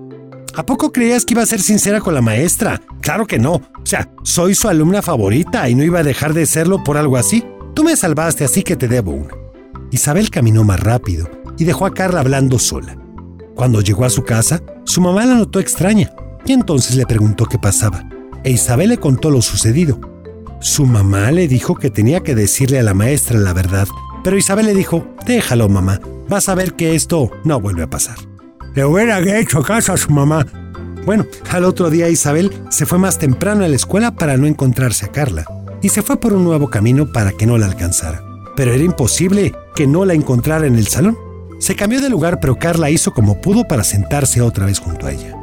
¿A 0.57 0.65
poco 0.65 0.93
creías 0.93 1.27
que 1.27 1.35
iba 1.35 1.43
a 1.43 1.47
ser 1.47 1.61
sincera 1.61 2.01
con 2.01 2.15
la 2.15 2.23
maestra? 2.23 2.81
Claro 3.03 3.27
que 3.27 3.39
no. 3.39 3.53
O 3.57 3.85
sea, 3.85 4.11
soy 4.23 4.55
su 4.55 4.69
alumna 4.69 5.03
favorita 5.03 5.69
y 5.69 5.75
no 5.75 5.85
iba 5.85 5.99
a 5.99 6.05
dejar 6.05 6.33
de 6.33 6.47
serlo 6.47 6.83
por 6.83 6.97
algo 6.97 7.19
así. 7.19 7.45
Tú 7.75 7.85
me 7.85 7.97
salvaste, 7.97 8.45
así 8.45 8.63
que 8.63 8.77
te 8.77 8.89
debo 8.89 9.13
una. 9.13 9.35
Isabel 9.91 10.31
caminó 10.31 10.65
más 10.65 10.81
rápido 10.81 11.29
y 11.59 11.65
dejó 11.65 11.85
a 11.85 11.93
Carla 11.93 12.21
hablando 12.21 12.59
sola. 12.59 12.97
Cuando 13.55 13.83
llegó 13.83 14.07
a 14.07 14.11
su 14.11 14.25
casa, 14.25 14.63
su 14.85 15.03
mamá 15.03 15.27
la 15.27 15.35
notó 15.35 15.61
extraña 15.61 16.13
y 16.47 16.53
entonces 16.53 16.97
le 16.97 17.05
preguntó 17.05 17.45
qué 17.45 17.59
pasaba 17.59 18.09
e 18.45 18.51
Isabel 18.51 18.91
le 18.91 18.99
contó 18.99 19.31
lo 19.31 19.43
sucedido. 19.43 19.99
Su 20.61 20.87
mamá 20.87 21.31
le 21.31 21.49
dijo 21.49 21.75
que 21.75 21.91
tenía 21.91 22.21
que 22.21 22.35
decirle 22.35 22.79
a 22.79 22.83
la 22.83 22.95
maestra 22.95 23.39
la 23.39 23.53
verdad, 23.53 23.89
pero 24.23 24.39
Isabel 24.39 24.67
le 24.67 24.75
dijo, 24.75 25.07
déjalo 25.27 25.69
mamá, 25.69 26.01
vas 26.29 26.49
a 26.49 26.55
ver 26.55 26.75
que 26.75 26.95
esto 26.95 27.31
no 27.45 27.61
vuelve 27.61 27.83
a 27.83 27.91
pasar. 27.91 28.17
Le 28.75 28.85
hubiera 28.85 29.21
hecho 29.39 29.63
caso 29.63 29.93
a 29.93 29.97
su 29.97 30.11
mamá. 30.11 30.47
Bueno, 31.05 31.27
al 31.51 31.65
otro 31.65 31.91
día 31.91 32.09
Isabel 32.09 32.51
se 32.71 32.87
fue 32.87 32.99
más 32.99 33.19
temprano 33.19 33.65
a 33.65 33.69
la 33.69 33.77
escuela 33.77 34.15
para 34.15 34.37
no 34.37 34.47
encontrarse 34.47 35.05
a 35.05 35.13
Carla, 35.13 35.45
y 35.83 35.91
se 35.91 36.03
fue 36.03 36.19
por 36.19 36.33
un 36.33 36.45
nuevo 36.45 36.71
camino 36.71 37.13
para 37.13 37.33
que 37.33 37.47
no 37.47 37.59
la 37.59 37.67
alcanzara. 37.67 38.23
Pero 38.57 38.73
era 38.73 38.83
imposible 38.83 39.55
que 39.75 39.87
no 39.87 40.05
la 40.05 40.15
encontrara 40.15 40.67
en 40.67 40.77
el 40.77 40.87
salón. 40.87 41.19
Se 41.59 41.77
cambió 41.77 42.01
de 42.01 42.09
lugar, 42.09 42.41
pero 42.41 42.57
Carla 42.57 42.91
hizo 42.91 43.13
como 43.13 43.41
pudo 43.41 43.69
para 43.69 43.85
sentarse 43.85 44.41
otra 44.41 44.67
vez 44.67 44.79
junto 44.79 45.07
a 45.07 45.13
ella. 45.13 45.37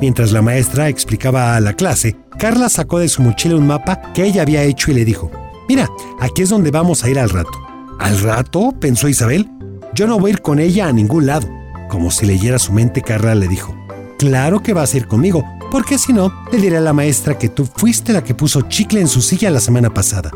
Mientras 0.00 0.32
la 0.32 0.42
maestra 0.42 0.88
explicaba 0.88 1.56
a 1.56 1.60
la 1.60 1.74
clase, 1.74 2.16
Carla 2.38 2.68
sacó 2.68 2.98
de 2.98 3.08
su 3.08 3.22
mochila 3.22 3.56
un 3.56 3.66
mapa 3.66 4.12
que 4.12 4.24
ella 4.24 4.42
había 4.42 4.62
hecho 4.62 4.90
y 4.90 4.94
le 4.94 5.04
dijo, 5.04 5.30
Mira, 5.68 5.88
aquí 6.20 6.42
es 6.42 6.50
donde 6.50 6.70
vamos 6.70 7.04
a 7.04 7.10
ir 7.10 7.18
al 7.18 7.30
rato. 7.30 7.58
¿Al 7.98 8.20
rato? 8.20 8.74
pensó 8.78 9.08
Isabel. 9.08 9.48
Yo 9.94 10.06
no 10.06 10.18
voy 10.18 10.30
a 10.30 10.34
ir 10.34 10.42
con 10.42 10.58
ella 10.58 10.88
a 10.88 10.92
ningún 10.92 11.26
lado. 11.26 11.48
Como 11.88 12.10
si 12.10 12.26
leyera 12.26 12.58
su 12.58 12.72
mente, 12.72 13.02
Carla 13.02 13.34
le 13.34 13.48
dijo, 13.48 13.74
Claro 14.18 14.62
que 14.62 14.74
vas 14.74 14.92
a 14.92 14.96
ir 14.96 15.06
conmigo, 15.06 15.44
porque 15.70 15.98
si 15.98 16.12
no, 16.12 16.32
le 16.52 16.58
diré 16.58 16.76
a 16.78 16.80
la 16.80 16.92
maestra 16.92 17.38
que 17.38 17.48
tú 17.48 17.66
fuiste 17.66 18.12
la 18.12 18.24
que 18.24 18.34
puso 18.34 18.62
chicle 18.62 19.00
en 19.00 19.08
su 19.08 19.22
silla 19.22 19.50
la 19.50 19.60
semana 19.60 19.92
pasada. 19.92 20.30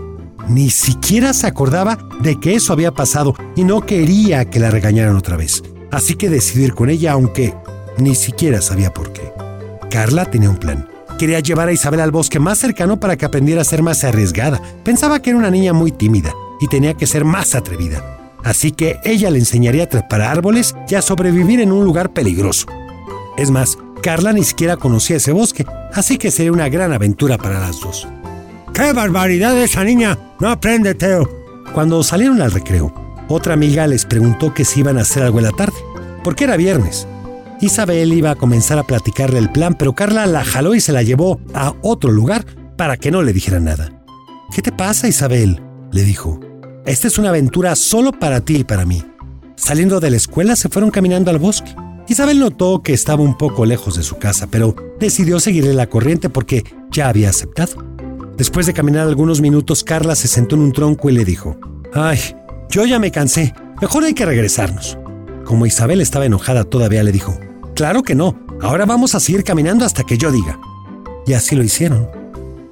Ni 0.49 0.71
siquiera 0.71 1.35
se 1.35 1.47
acordaba 1.47 1.99
de 2.21 2.41
que 2.41 2.55
eso 2.55 2.73
había 2.73 2.93
pasado 2.93 3.35
y 3.55 3.65
no 3.65 3.85
quería 3.85 4.49
que 4.49 4.61
la 4.61 4.71
regañaran 4.71 5.17
otra 5.17 5.37
vez. 5.37 5.63
Así 5.91 6.15
que 6.15 6.31
decidió 6.31 6.67
ir 6.67 6.75
con 6.75 6.91
ella, 6.91 7.13
aunque 7.13 7.55
ni 7.99 8.15
siquiera 8.15 8.63
sabía 8.63 8.93
por 8.93 9.13
qué. 9.13 9.33
Carla 9.91 10.25
tenía 10.25 10.51
un 10.51 10.57
plan. 10.57 10.89
Quería 11.19 11.41
llevar 11.41 11.69
a 11.69 11.73
Isabel 11.73 12.01
al 12.01 12.11
bosque 12.11 12.39
más 12.39 12.59
cercano 12.59 13.01
para 13.01 13.17
que 13.17 13.25
aprendiera 13.25 13.63
a 13.63 13.65
ser 13.65 13.83
más 13.83 14.05
arriesgada. 14.05 14.61
Pensaba 14.85 15.21
que 15.21 15.31
era 15.31 15.39
una 15.39 15.51
niña 15.51 15.73
muy 15.73 15.91
tímida 15.91 16.33
y 16.61 16.69
tenía 16.69 16.95
que 16.95 17.07
ser 17.07 17.25
más 17.25 17.55
atrevida. 17.55 18.03
Así 18.45 18.71
que 18.71 19.01
ella 19.05 19.31
le 19.31 19.39
enseñaría 19.39 19.85
a 19.85 19.89
trepar 19.89 20.23
árboles 20.23 20.75
y 20.89 20.95
a 20.95 21.03
sobrevivir 21.03 21.61
en 21.61 21.73
un 21.73 21.85
lugar 21.85 22.11
peligroso. 22.11 22.67
Es 23.37 23.51
más, 23.51 23.77
Carla 24.03 24.33
ni 24.33 24.45
siquiera 24.45 24.77
conocía 24.77 25.17
ese 25.17 25.33
bosque, 25.33 25.67
así 25.93 26.19
que 26.19 26.31
sería 26.31 26.53
una 26.53 26.69
gran 26.69 26.93
aventura 26.93 27.37
para 27.37 27.59
las 27.59 27.81
dos. 27.81 28.07
¡Qué 28.73 28.93
barbaridad 28.93 29.59
esa 29.59 29.83
niña! 29.83 30.17
No 30.41 30.51
aprende, 30.51 30.95
Teo. 30.95 31.29
Cuando 31.75 32.03
salieron 32.05 32.41
al 32.41 32.53
recreo, 32.53 32.93
otra 33.29 33.55
amiga 33.55 33.87
les 33.87 34.05
preguntó 34.05 34.55
que 34.55 34.65
si 34.65 34.81
iban 34.81 34.99
a 34.99 35.03
hacer 35.03 35.25
algo 35.25 35.39
en 35.39 35.47
la 35.47 35.53
tarde, 35.53 35.77
porque 36.23 36.45
era 36.45 36.57
viernes. 36.57 37.07
Isabel 37.61 38.13
iba 38.13 38.31
a 38.31 38.37
comenzar 38.37 38.79
a 38.79 38.87
platicarle 38.87 39.39
el 39.39 39.51
plan, 39.51 39.75
pero 39.75 39.95
Carla 39.95 40.27
la 40.27 40.45
jaló 40.45 40.75
y 40.75 40.81
se 40.81 40.93
la 40.93 41.03
llevó 41.03 41.41
a 41.55 41.75
otro 41.83 42.13
lugar 42.13 42.45
para 42.77 42.97
que 42.97 43.11
no 43.11 43.23
le 43.23 43.33
dijera 43.33 43.59
nada. 43.59 44.05
¿Qué 44.55 44.63
te 44.63 44.73
pasa, 44.73 45.09
Isabel? 45.09 45.61
le 45.91 46.05
dijo. 46.05 46.39
Esta 46.87 47.09
es 47.09 47.19
una 47.19 47.31
aventura 47.31 47.75
solo 47.75 48.13
para 48.13 48.41
ti 48.41 48.59
y 48.59 48.65
para 48.65 48.85
mí. 48.85 49.03
Saliendo 49.57 49.99
de 50.01 50.11
la 50.11 50.17
escuela 50.17 50.55
se 50.55 50.69
fueron 50.69 50.91
caminando 50.91 51.31
al 51.31 51.39
bosque. 51.39 51.75
Isabel 52.07 52.39
notó 52.39 52.83
que 52.83 52.95
estaba 52.95 53.23
un 53.23 53.37
poco 53.37 53.67
lejos 53.67 53.97
de 53.97 54.03
su 54.03 54.19
casa, 54.19 54.47
pero 54.47 54.75
decidió 55.01 55.41
seguirle 55.41 55.75
la 55.75 55.89
corriente 55.89 56.31
porque 56.31 56.65
ya 56.91 57.09
había 57.09 57.31
aceptado. 57.31 57.85
Después 58.37 58.67
de 58.67 58.73
caminar 58.73 59.09
algunos 59.09 59.41
minutos, 59.41 59.83
Carla 59.83 60.15
se 60.15 60.29
sentó 60.29 60.55
en 60.55 60.63
un 60.63 60.73
tronco 60.73 61.11
y 61.11 61.13
le 61.13 61.25
dijo, 61.25 61.59
Ay, 61.93 62.21
yo 62.71 62.87
ya 62.87 63.01
me 63.01 63.11
cansé, 63.11 63.53
mejor 63.81 64.05
hay 64.05 64.15
que 64.15 64.25
regresarnos. 64.25 64.97
Como 65.45 65.67
Isabel 65.67 66.01
estaba 66.01 66.27
enojada 66.27 66.65
todavía, 66.65 67.03
le 67.03 67.13
dijo, 67.13 67.39
Claro 67.79 68.03
que 68.03 68.17
no, 68.17 68.37
ahora 68.61 68.87
vamos 68.87 69.15
a 69.15 69.21
seguir 69.21 69.45
caminando 69.45 69.85
hasta 69.85 70.03
que 70.03 70.19
yo 70.19 70.33
diga. 70.33 70.59
Y 71.29 71.35
así 71.35 71.55
lo 71.55 71.63
hicieron. 71.63 72.11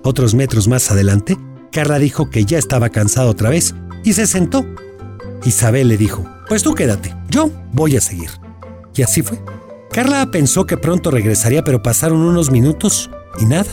Otros 0.02 0.34
metros 0.34 0.66
más 0.66 0.90
adelante, 0.90 1.36
Carla 1.70 2.00
dijo 2.00 2.28
que 2.28 2.44
ya 2.44 2.58
estaba 2.58 2.88
cansada 2.88 3.30
otra 3.30 3.48
vez 3.48 3.72
y 4.02 4.14
se 4.14 4.26
sentó. 4.26 4.66
Isabel 5.44 5.86
le 5.86 5.96
dijo, 5.96 6.26
pues 6.48 6.64
tú 6.64 6.74
quédate, 6.74 7.14
yo 7.30 7.52
voy 7.72 7.96
a 7.96 8.00
seguir. 8.00 8.30
Y 8.96 9.02
así 9.02 9.22
fue. 9.22 9.38
Carla 9.92 10.28
pensó 10.32 10.66
que 10.66 10.76
pronto 10.76 11.12
regresaría, 11.12 11.62
pero 11.62 11.84
pasaron 11.84 12.18
unos 12.18 12.50
minutos 12.50 13.08
y 13.38 13.44
nada. 13.44 13.70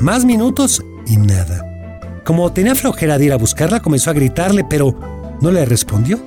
Más 0.00 0.24
minutos 0.24 0.84
y 1.06 1.18
nada. 1.18 2.00
Como 2.24 2.52
tenía 2.52 2.74
flojera 2.74 3.16
de 3.16 3.26
ir 3.26 3.32
a 3.32 3.38
buscarla, 3.38 3.78
comenzó 3.78 4.10
a 4.10 4.14
gritarle, 4.14 4.66
pero 4.68 4.92
no 5.40 5.52
le 5.52 5.64
respondió. 5.66 6.18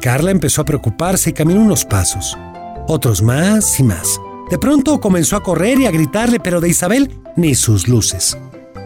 Carla 0.00 0.30
empezó 0.30 0.62
a 0.62 0.64
preocuparse 0.64 1.28
y 1.28 1.34
caminó 1.34 1.60
unos 1.60 1.84
pasos 1.84 2.38
otros 2.88 3.22
más 3.22 3.78
y 3.80 3.82
más. 3.82 4.20
De 4.50 4.58
pronto 4.58 5.00
comenzó 5.00 5.36
a 5.36 5.42
correr 5.42 5.78
y 5.80 5.86
a 5.86 5.90
gritarle, 5.90 6.38
pero 6.38 6.60
de 6.60 6.68
Isabel 6.68 7.10
ni 7.36 7.54
sus 7.54 7.88
luces. 7.88 8.38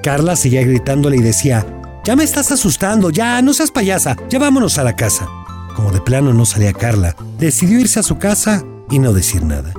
Carla 0.02 0.36
seguía 0.36 0.62
gritándole 0.62 1.18
y 1.18 1.22
decía, 1.22 1.66
ya 2.04 2.16
me 2.16 2.24
estás 2.24 2.50
asustando, 2.50 3.10
ya, 3.10 3.42
no 3.42 3.52
seas 3.52 3.70
payasa, 3.70 4.16
ya 4.30 4.38
vámonos 4.38 4.78
a 4.78 4.84
la 4.84 4.96
casa. 4.96 5.28
Como 5.76 5.92
de 5.92 6.00
plano 6.00 6.32
no 6.32 6.46
salía 6.46 6.72
Carla, 6.72 7.14
decidió 7.38 7.78
irse 7.78 8.00
a 8.00 8.02
su 8.02 8.18
casa 8.18 8.64
y 8.90 8.98
no 8.98 9.12
decir 9.12 9.44
nada. 9.44 9.74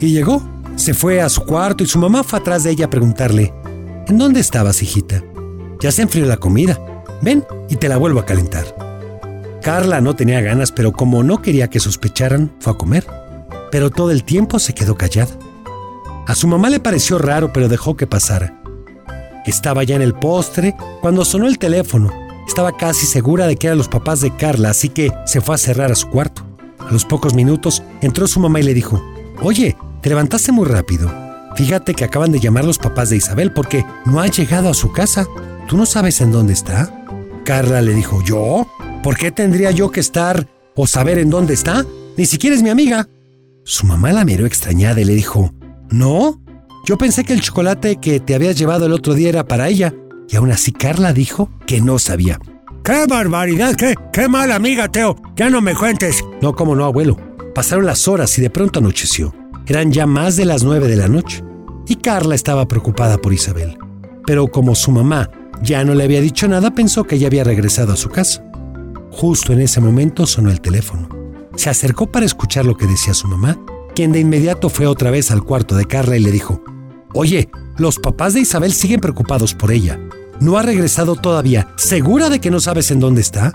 Y 0.00 0.10
llegó, 0.12 0.42
se 0.74 0.92
fue 0.92 1.20
a 1.20 1.28
su 1.28 1.44
cuarto 1.44 1.84
y 1.84 1.86
su 1.86 1.98
mamá 1.98 2.24
fue 2.24 2.40
atrás 2.40 2.64
de 2.64 2.70
ella 2.70 2.86
a 2.86 2.90
preguntarle, 2.90 3.54
¿en 4.08 4.18
dónde 4.18 4.40
estabas, 4.40 4.82
hijita? 4.82 5.22
Ya 5.80 5.92
se 5.92 6.02
enfrió 6.02 6.26
la 6.26 6.36
comida, 6.36 6.80
ven 7.22 7.44
y 7.70 7.76
te 7.76 7.88
la 7.88 7.96
vuelvo 7.96 8.18
a 8.18 8.26
calentar. 8.26 8.64
Carla 9.62 10.00
no 10.00 10.16
tenía 10.16 10.40
ganas, 10.40 10.72
pero 10.72 10.92
como 10.92 11.22
no 11.22 11.40
quería 11.40 11.70
que 11.70 11.78
sospecharan, 11.78 12.52
fue 12.58 12.72
a 12.72 12.76
comer 12.76 13.21
pero 13.72 13.90
todo 13.90 14.10
el 14.10 14.22
tiempo 14.22 14.58
se 14.58 14.74
quedó 14.74 14.96
callada. 14.96 15.36
A 16.26 16.34
su 16.36 16.46
mamá 16.46 16.68
le 16.68 16.78
pareció 16.78 17.18
raro, 17.18 17.52
pero 17.52 17.68
dejó 17.68 17.96
que 17.96 18.06
pasara. 18.06 18.62
Estaba 19.46 19.82
ya 19.82 19.96
en 19.96 20.02
el 20.02 20.14
postre 20.14 20.76
cuando 21.00 21.24
sonó 21.24 21.48
el 21.48 21.58
teléfono. 21.58 22.12
Estaba 22.46 22.76
casi 22.76 23.06
segura 23.06 23.46
de 23.46 23.56
que 23.56 23.68
eran 23.68 23.78
los 23.78 23.88
papás 23.88 24.20
de 24.20 24.36
Carla, 24.36 24.70
así 24.70 24.90
que 24.90 25.10
se 25.24 25.40
fue 25.40 25.54
a 25.54 25.58
cerrar 25.58 25.90
a 25.90 25.96
su 25.96 26.08
cuarto. 26.10 26.46
A 26.78 26.92
los 26.92 27.06
pocos 27.06 27.34
minutos 27.34 27.82
entró 28.02 28.26
su 28.26 28.40
mamá 28.40 28.60
y 28.60 28.64
le 28.64 28.74
dijo, 28.74 29.02
Oye, 29.40 29.76
te 30.02 30.10
levantaste 30.10 30.52
muy 30.52 30.66
rápido. 30.66 31.10
Fíjate 31.56 31.94
que 31.94 32.04
acaban 32.04 32.30
de 32.30 32.40
llamar 32.40 32.64
los 32.64 32.78
papás 32.78 33.08
de 33.08 33.16
Isabel 33.16 33.52
porque 33.52 33.86
no 34.04 34.20
ha 34.20 34.26
llegado 34.26 34.68
a 34.68 34.74
su 34.74 34.92
casa. 34.92 35.26
¿Tú 35.66 35.78
no 35.78 35.86
sabes 35.86 36.20
en 36.20 36.30
dónde 36.30 36.52
está? 36.52 37.04
Carla 37.44 37.80
le 37.80 37.94
dijo, 37.94 38.22
¿yo? 38.22 38.66
¿Por 39.02 39.16
qué 39.16 39.32
tendría 39.32 39.70
yo 39.70 39.90
que 39.90 40.00
estar 40.00 40.46
o 40.76 40.86
saber 40.86 41.18
en 41.18 41.30
dónde 41.30 41.54
está? 41.54 41.86
Ni 42.16 42.26
siquiera 42.26 42.54
es 42.54 42.62
mi 42.62 42.68
amiga. 42.68 43.08
Su 43.64 43.86
mamá 43.86 44.12
la 44.12 44.24
miró 44.24 44.44
extrañada 44.44 45.00
y 45.00 45.04
le 45.04 45.14
dijo, 45.14 45.52
¿No? 45.90 46.40
Yo 46.84 46.98
pensé 46.98 47.22
que 47.22 47.32
el 47.32 47.40
chocolate 47.40 47.96
que 47.96 48.18
te 48.18 48.34
habías 48.34 48.58
llevado 48.58 48.86
el 48.86 48.92
otro 48.92 49.14
día 49.14 49.28
era 49.28 49.46
para 49.46 49.68
ella. 49.68 49.94
Y 50.28 50.36
aún 50.36 50.50
así 50.50 50.72
Carla 50.72 51.12
dijo 51.12 51.50
que 51.66 51.80
no 51.80 51.98
sabía. 51.98 52.40
¡Qué 52.82 53.06
barbaridad! 53.06 53.76
¡Qué, 53.76 53.94
qué 54.12 54.28
mala 54.28 54.56
amiga, 54.56 54.88
Teo! 54.88 55.14
Ya 55.36 55.48
no 55.48 55.60
me 55.60 55.76
cuentes. 55.76 56.24
No, 56.40 56.54
como 56.54 56.74
no, 56.74 56.84
abuelo. 56.84 57.16
Pasaron 57.54 57.86
las 57.86 58.08
horas 58.08 58.36
y 58.38 58.42
de 58.42 58.50
pronto 58.50 58.80
anocheció. 58.80 59.32
Eran 59.66 59.92
ya 59.92 60.06
más 60.06 60.36
de 60.36 60.44
las 60.44 60.64
nueve 60.64 60.88
de 60.88 60.96
la 60.96 61.06
noche. 61.06 61.44
Y 61.86 61.96
Carla 61.96 62.34
estaba 62.34 62.66
preocupada 62.66 63.18
por 63.18 63.32
Isabel. 63.32 63.78
Pero 64.26 64.48
como 64.48 64.74
su 64.74 64.90
mamá 64.90 65.30
ya 65.62 65.84
no 65.84 65.94
le 65.94 66.02
había 66.02 66.20
dicho 66.20 66.48
nada, 66.48 66.74
pensó 66.74 67.04
que 67.04 67.18
ya 67.18 67.28
había 67.28 67.44
regresado 67.44 67.92
a 67.92 67.96
su 67.96 68.08
casa. 68.08 68.44
Justo 69.12 69.52
en 69.52 69.60
ese 69.60 69.80
momento 69.80 70.26
sonó 70.26 70.50
el 70.50 70.60
teléfono. 70.60 71.21
Se 71.56 71.70
acercó 71.70 72.10
para 72.10 72.26
escuchar 72.26 72.64
lo 72.64 72.76
que 72.76 72.86
decía 72.86 73.14
su 73.14 73.28
mamá, 73.28 73.58
quien 73.94 74.12
de 74.12 74.20
inmediato 74.20 74.68
fue 74.68 74.86
otra 74.86 75.10
vez 75.10 75.30
al 75.30 75.44
cuarto 75.44 75.76
de 75.76 75.84
Carla 75.84 76.16
y 76.16 76.20
le 76.20 76.30
dijo, 76.30 76.62
Oye, 77.14 77.50
los 77.76 77.98
papás 77.98 78.34
de 78.34 78.40
Isabel 78.40 78.72
siguen 78.72 79.00
preocupados 79.00 79.54
por 79.54 79.70
ella. 79.70 80.00
No 80.40 80.56
ha 80.56 80.62
regresado 80.62 81.14
todavía. 81.14 81.68
¿Segura 81.76 82.30
de 82.30 82.40
que 82.40 82.50
no 82.50 82.58
sabes 82.58 82.90
en 82.90 83.00
dónde 83.00 83.20
está? 83.20 83.52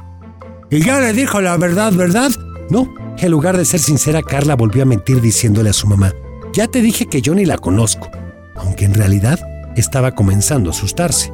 Y 0.70 0.84
ya 0.84 1.00
le 1.00 1.14
dijo 1.14 1.42
la 1.42 1.58
verdad, 1.58 1.92
¿verdad? 1.94 2.32
No, 2.70 2.94
en 3.18 3.32
lugar 3.32 3.58
de 3.58 3.66
ser 3.66 3.80
sincera, 3.80 4.22
Carla 4.22 4.56
volvió 4.56 4.84
a 4.84 4.86
mentir 4.86 5.22
diciéndole 5.22 5.70
a 5.70 5.74
su 5.74 5.88
mamá, 5.88 6.14
ya 6.54 6.68
te 6.68 6.82
dije 6.82 7.08
que 7.08 7.22
yo 7.22 7.34
ni 7.34 7.46
la 7.46 7.58
conozco, 7.58 8.10
aunque 8.56 8.86
en 8.86 8.94
realidad 8.94 9.40
estaba 9.76 10.14
comenzando 10.14 10.70
a 10.70 10.74
asustarse. 10.74 11.32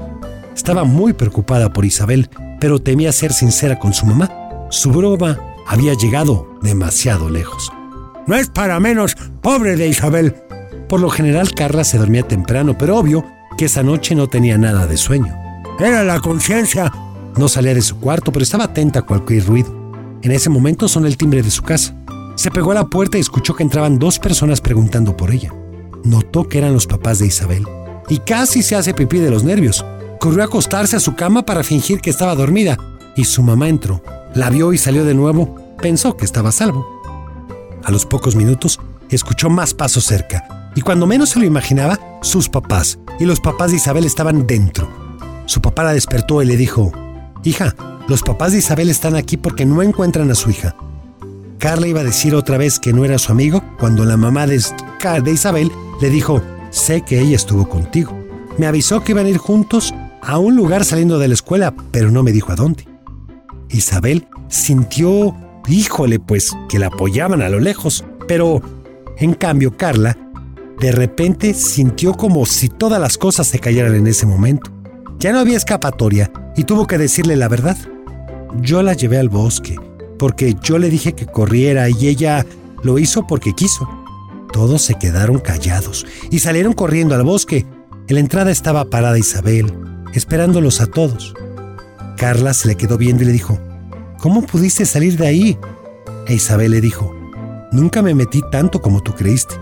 Estaba 0.55 0.83
muy 0.83 1.13
preocupada 1.13 1.73
por 1.73 1.85
Isabel, 1.85 2.29
pero 2.59 2.79
temía 2.79 3.11
ser 3.11 3.33
sincera 3.33 3.79
con 3.79 3.93
su 3.93 4.05
mamá. 4.05 4.29
Su 4.69 4.91
broma 4.91 5.39
había 5.73 5.95
llegado 5.95 6.47
demasiado 6.61 7.31
lejos. 7.31 7.71
No 8.27 8.35
es 8.35 8.47
para 8.47 8.79
menos, 8.79 9.15
pobre 9.41 9.75
de 9.75 9.87
Isabel. 9.87 10.35
Por 10.87 10.99
lo 10.99 11.09
general 11.09 11.55
Carla 11.55 11.83
se 11.83 11.97
dormía 11.97 12.27
temprano, 12.27 12.77
pero 12.77 12.95
obvio 12.95 13.25
que 13.57 13.65
esa 13.65 13.81
noche 13.81 14.13
no 14.13 14.27
tenía 14.27 14.55
nada 14.59 14.85
de 14.85 14.97
sueño. 14.97 15.35
Era 15.79 16.03
la 16.03 16.19
conciencia. 16.19 16.91
No 17.37 17.47
salía 17.47 17.73
de 17.73 17.81
su 17.81 17.97
cuarto, 17.99 18.31
pero 18.31 18.43
estaba 18.43 18.65
atenta 18.65 18.99
a 18.99 19.01
cualquier 19.01 19.47
ruido. 19.47 19.73
En 20.21 20.31
ese 20.31 20.51
momento 20.51 20.87
sonó 20.87 21.07
el 21.07 21.17
timbre 21.17 21.41
de 21.41 21.49
su 21.49 21.63
casa. 21.63 21.95
Se 22.35 22.51
pegó 22.51 22.71
a 22.71 22.75
la 22.75 22.85
puerta 22.85 23.17
y 23.17 23.21
escuchó 23.21 23.55
que 23.55 23.63
entraban 23.63 23.97
dos 23.97 24.19
personas 24.19 24.61
preguntando 24.61 25.17
por 25.17 25.31
ella. 25.31 25.51
Notó 26.03 26.47
que 26.47 26.59
eran 26.59 26.73
los 26.73 26.85
papás 26.85 27.17
de 27.17 27.25
Isabel 27.25 27.65
y 28.09 28.19
casi 28.19 28.61
se 28.61 28.75
hace 28.75 28.93
pipí 28.93 29.17
de 29.17 29.31
los 29.31 29.43
nervios. 29.43 29.83
Corrió 30.19 30.43
a 30.43 30.45
acostarse 30.45 30.97
a 30.97 30.99
su 30.99 31.15
cama 31.15 31.47
para 31.47 31.63
fingir 31.63 31.99
que 31.99 32.11
estaba 32.11 32.35
dormida 32.35 32.77
y 33.15 33.23
su 33.25 33.41
mamá 33.41 33.69
entró. 33.69 34.03
La 34.35 34.51
vio 34.51 34.71
y 34.73 34.77
salió 34.77 35.03
de 35.03 35.15
nuevo. 35.15 35.62
Pensó 35.83 36.15
que 36.15 36.23
estaba 36.23 36.53
salvo. 36.53 37.01
A 37.83 37.91
los 37.91 38.05
pocos 38.05 38.37
minutos, 38.37 38.79
escuchó 39.09 39.49
más 39.49 39.73
pasos 39.73 40.05
cerca, 40.05 40.71
y 40.75 40.81
cuando 40.81 41.05
menos 41.05 41.31
se 41.31 41.39
lo 41.39 41.45
imaginaba, 41.45 41.99
sus 42.21 42.47
papás 42.47 42.99
y 43.19 43.25
los 43.25 43.41
papás 43.41 43.71
de 43.71 43.77
Isabel 43.77 44.05
estaban 44.05 44.47
dentro. 44.47 44.87
Su 45.45 45.61
papá 45.61 45.83
la 45.83 45.91
despertó 45.91 46.41
y 46.41 46.45
le 46.45 46.55
dijo, 46.55 46.93
Hija, 47.43 47.75
los 48.07 48.21
papás 48.21 48.53
de 48.53 48.59
Isabel 48.59 48.87
están 48.87 49.17
aquí 49.17 49.35
porque 49.35 49.65
no 49.65 49.81
encuentran 49.81 50.31
a 50.31 50.35
su 50.35 50.51
hija. 50.51 50.73
Carla 51.59 51.85
iba 51.85 51.99
a 51.99 52.05
decir 52.05 52.33
otra 52.33 52.57
vez 52.57 52.79
que 52.79 52.93
no 52.93 53.03
era 53.03 53.19
su 53.19 53.33
amigo 53.33 53.61
cuando 53.77 54.05
la 54.05 54.15
mamá 54.15 54.47
de 54.47 54.55
Isabel 55.33 55.69
le 55.99 56.09
dijo, 56.09 56.41
sé 56.69 57.01
que 57.01 57.19
ella 57.19 57.35
estuvo 57.35 57.67
contigo. 57.67 58.17
Me 58.57 58.67
avisó 58.67 59.03
que 59.03 59.11
iban 59.11 59.25
a 59.25 59.29
ir 59.29 59.37
juntos 59.37 59.93
a 60.21 60.37
un 60.37 60.55
lugar 60.55 60.85
saliendo 60.85 61.19
de 61.19 61.27
la 61.27 61.33
escuela, 61.33 61.73
pero 61.91 62.09
no 62.09 62.23
me 62.23 62.31
dijo 62.31 62.53
a 62.53 62.55
dónde. 62.55 62.87
Isabel 63.67 64.27
sintió, 64.47 65.35
híjole, 65.67 66.19
pues 66.19 66.51
que 66.69 66.79
la 66.79 66.87
apoyaban 66.87 67.41
a 67.41 67.49
lo 67.49 67.59
lejos, 67.59 68.03
pero 68.27 68.61
en 69.17 69.33
cambio 69.33 69.75
Carla 69.75 70.17
de 70.79 70.91
repente 70.91 71.53
sintió 71.53 72.13
como 72.13 72.45
si 72.45 72.67
todas 72.67 72.99
las 72.99 73.17
cosas 73.17 73.47
se 73.47 73.59
cayeran 73.59 73.95
en 73.95 74.07
ese 74.07 74.25
momento. 74.25 74.71
Ya 75.19 75.31
no 75.31 75.39
había 75.39 75.55
escapatoria 75.55 76.31
y 76.57 76.65
tuvo 76.65 76.87
que 76.87 76.97
decirle 76.97 77.35
la 77.35 77.47
verdad. 77.47 77.77
Yo 78.59 78.83
la 78.83 78.93
llevé 78.93 79.17
al 79.17 79.29
bosque 79.29 79.79
porque 80.19 80.55
yo 80.61 80.77
le 80.77 80.89
dije 80.89 81.13
que 81.13 81.25
corriera 81.25 81.89
y 81.89 82.07
ella 82.07 82.45
lo 82.83 82.99
hizo 82.99 83.25
porque 83.27 83.53
quiso. 83.53 83.87
Todos 84.51 84.81
se 84.81 84.95
quedaron 84.95 85.39
callados 85.39 86.05
y 86.29 86.39
salieron 86.39 86.73
corriendo 86.73 87.15
al 87.15 87.23
bosque. 87.23 87.65
En 88.07 88.15
la 88.15 88.19
entrada 88.19 88.51
estaba 88.51 88.89
parada 88.89 89.17
Isabel, 89.17 89.73
esperándolos 90.13 90.81
a 90.81 90.87
todos. 90.87 91.33
Carla 92.17 92.53
se 92.53 92.67
le 92.67 92.75
quedó 92.75 92.97
viendo 92.97 93.23
y 93.23 93.27
le 93.27 93.31
dijo, 93.31 93.57
¿Cómo 94.23 94.41
pudiste 94.41 94.85
salir 94.85 95.17
de 95.17 95.27
ahí? 95.27 95.59
E 96.27 96.35
Isabel 96.35 96.71
le 96.71 96.79
dijo, 96.79 97.13
Nunca 97.73 98.01
me 98.01 98.15
metí 98.15 98.41
tanto 98.53 98.81
como 98.81 99.03
tú 99.03 99.13
creíste. 99.13 99.55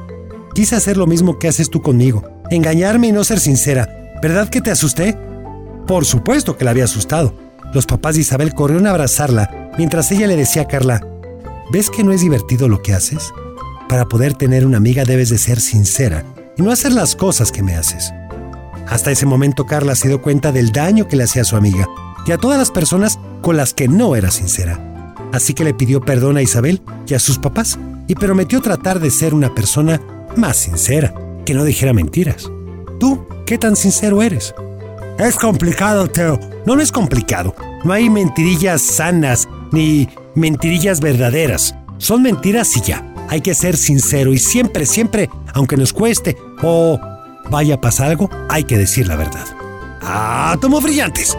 Quise 0.53 0.75
hacer 0.75 0.97
lo 0.97 1.07
mismo 1.07 1.39
que 1.39 1.47
haces 1.47 1.71
tú 1.71 1.81
conmigo, 1.81 2.23
engañarme 2.51 3.07
y 3.07 3.11
no 3.11 3.23
ser 3.23 3.39
sincera. 3.39 3.89
¿Verdad 4.21 4.49
que 4.49 4.61
te 4.61 4.69
asusté? 4.69 5.17
Por 5.87 6.05
supuesto 6.05 6.57
que 6.57 6.63
la 6.63 6.69
había 6.69 6.83
asustado. 6.83 7.33
Los 7.73 7.87
papás 7.87 8.13
de 8.13 8.21
Isabel 8.21 8.53
corrieron 8.53 8.85
a 8.85 8.91
abrazarla 8.91 9.71
mientras 9.79 10.11
ella 10.11 10.27
le 10.27 10.35
decía 10.35 10.61
a 10.61 10.67
Carla, 10.67 11.07
¿ves 11.71 11.89
que 11.89 12.03
no 12.03 12.11
es 12.11 12.21
divertido 12.21 12.67
lo 12.67 12.83
que 12.83 12.93
haces? 12.93 13.33
Para 13.89 14.05
poder 14.05 14.35
tener 14.35 14.63
una 14.67 14.77
amiga 14.77 15.05
debes 15.05 15.31
de 15.31 15.39
ser 15.39 15.59
sincera 15.59 16.23
y 16.55 16.61
no 16.61 16.69
hacer 16.69 16.91
las 16.91 17.15
cosas 17.15 17.51
que 17.51 17.63
me 17.63 17.75
haces. 17.75 18.13
Hasta 18.87 19.09
ese 19.09 19.25
momento 19.25 19.65
Carla 19.65 19.95
se 19.95 20.07
dio 20.07 20.21
cuenta 20.21 20.51
del 20.51 20.71
daño 20.71 21.07
que 21.07 21.15
le 21.15 21.23
hacía 21.23 21.41
a 21.41 21.45
su 21.45 21.55
amiga 21.55 21.89
y 22.27 22.31
a 22.31 22.37
todas 22.37 22.59
las 22.59 22.69
personas 22.69 23.17
con 23.41 23.57
las 23.57 23.73
que 23.73 23.87
no 23.87 24.15
era 24.15 24.31
sincera. 24.31 25.15
Así 25.33 25.53
que 25.53 25.63
le 25.63 25.73
pidió 25.73 26.01
perdón 26.01 26.37
a 26.37 26.41
Isabel 26.41 26.81
y 27.07 27.13
a 27.13 27.19
sus 27.19 27.37
papás 27.37 27.79
y 28.07 28.15
prometió 28.15 28.61
tratar 28.61 28.99
de 28.99 29.11
ser 29.11 29.33
una 29.33 29.53
persona 29.53 30.01
más 30.35 30.57
sincera, 30.57 31.13
que 31.45 31.53
no 31.53 31.63
dijera 31.63 31.93
mentiras. 31.93 32.49
¿Tú 32.99 33.25
qué 33.45 33.57
tan 33.57 33.75
sincero 33.75 34.21
eres? 34.21 34.53
Es 35.17 35.35
complicado, 35.35 36.07
Teo. 36.07 36.39
No, 36.65 36.79
es 36.79 36.91
complicado. 36.91 37.55
No 37.83 37.93
hay 37.93 38.09
mentirillas 38.09 38.81
sanas 38.81 39.47
ni 39.71 40.09
mentirillas 40.35 40.99
verdaderas. 40.99 41.75
Son 41.97 42.21
mentiras 42.21 42.75
y 42.77 42.81
ya. 42.81 43.07
Hay 43.29 43.41
que 43.41 43.55
ser 43.55 43.77
sincero 43.77 44.33
y 44.33 44.39
siempre, 44.39 44.85
siempre, 44.85 45.29
aunque 45.53 45.77
nos 45.77 45.93
cueste 45.93 46.35
o 46.61 46.99
vaya 47.49 47.75
a 47.75 47.81
pasar 47.81 48.09
algo, 48.09 48.29
hay 48.49 48.63
que 48.63 48.77
decir 48.77 49.07
la 49.07 49.15
verdad. 49.15 49.45
¡Átomos 50.01 50.83
brillantes! 50.83 51.37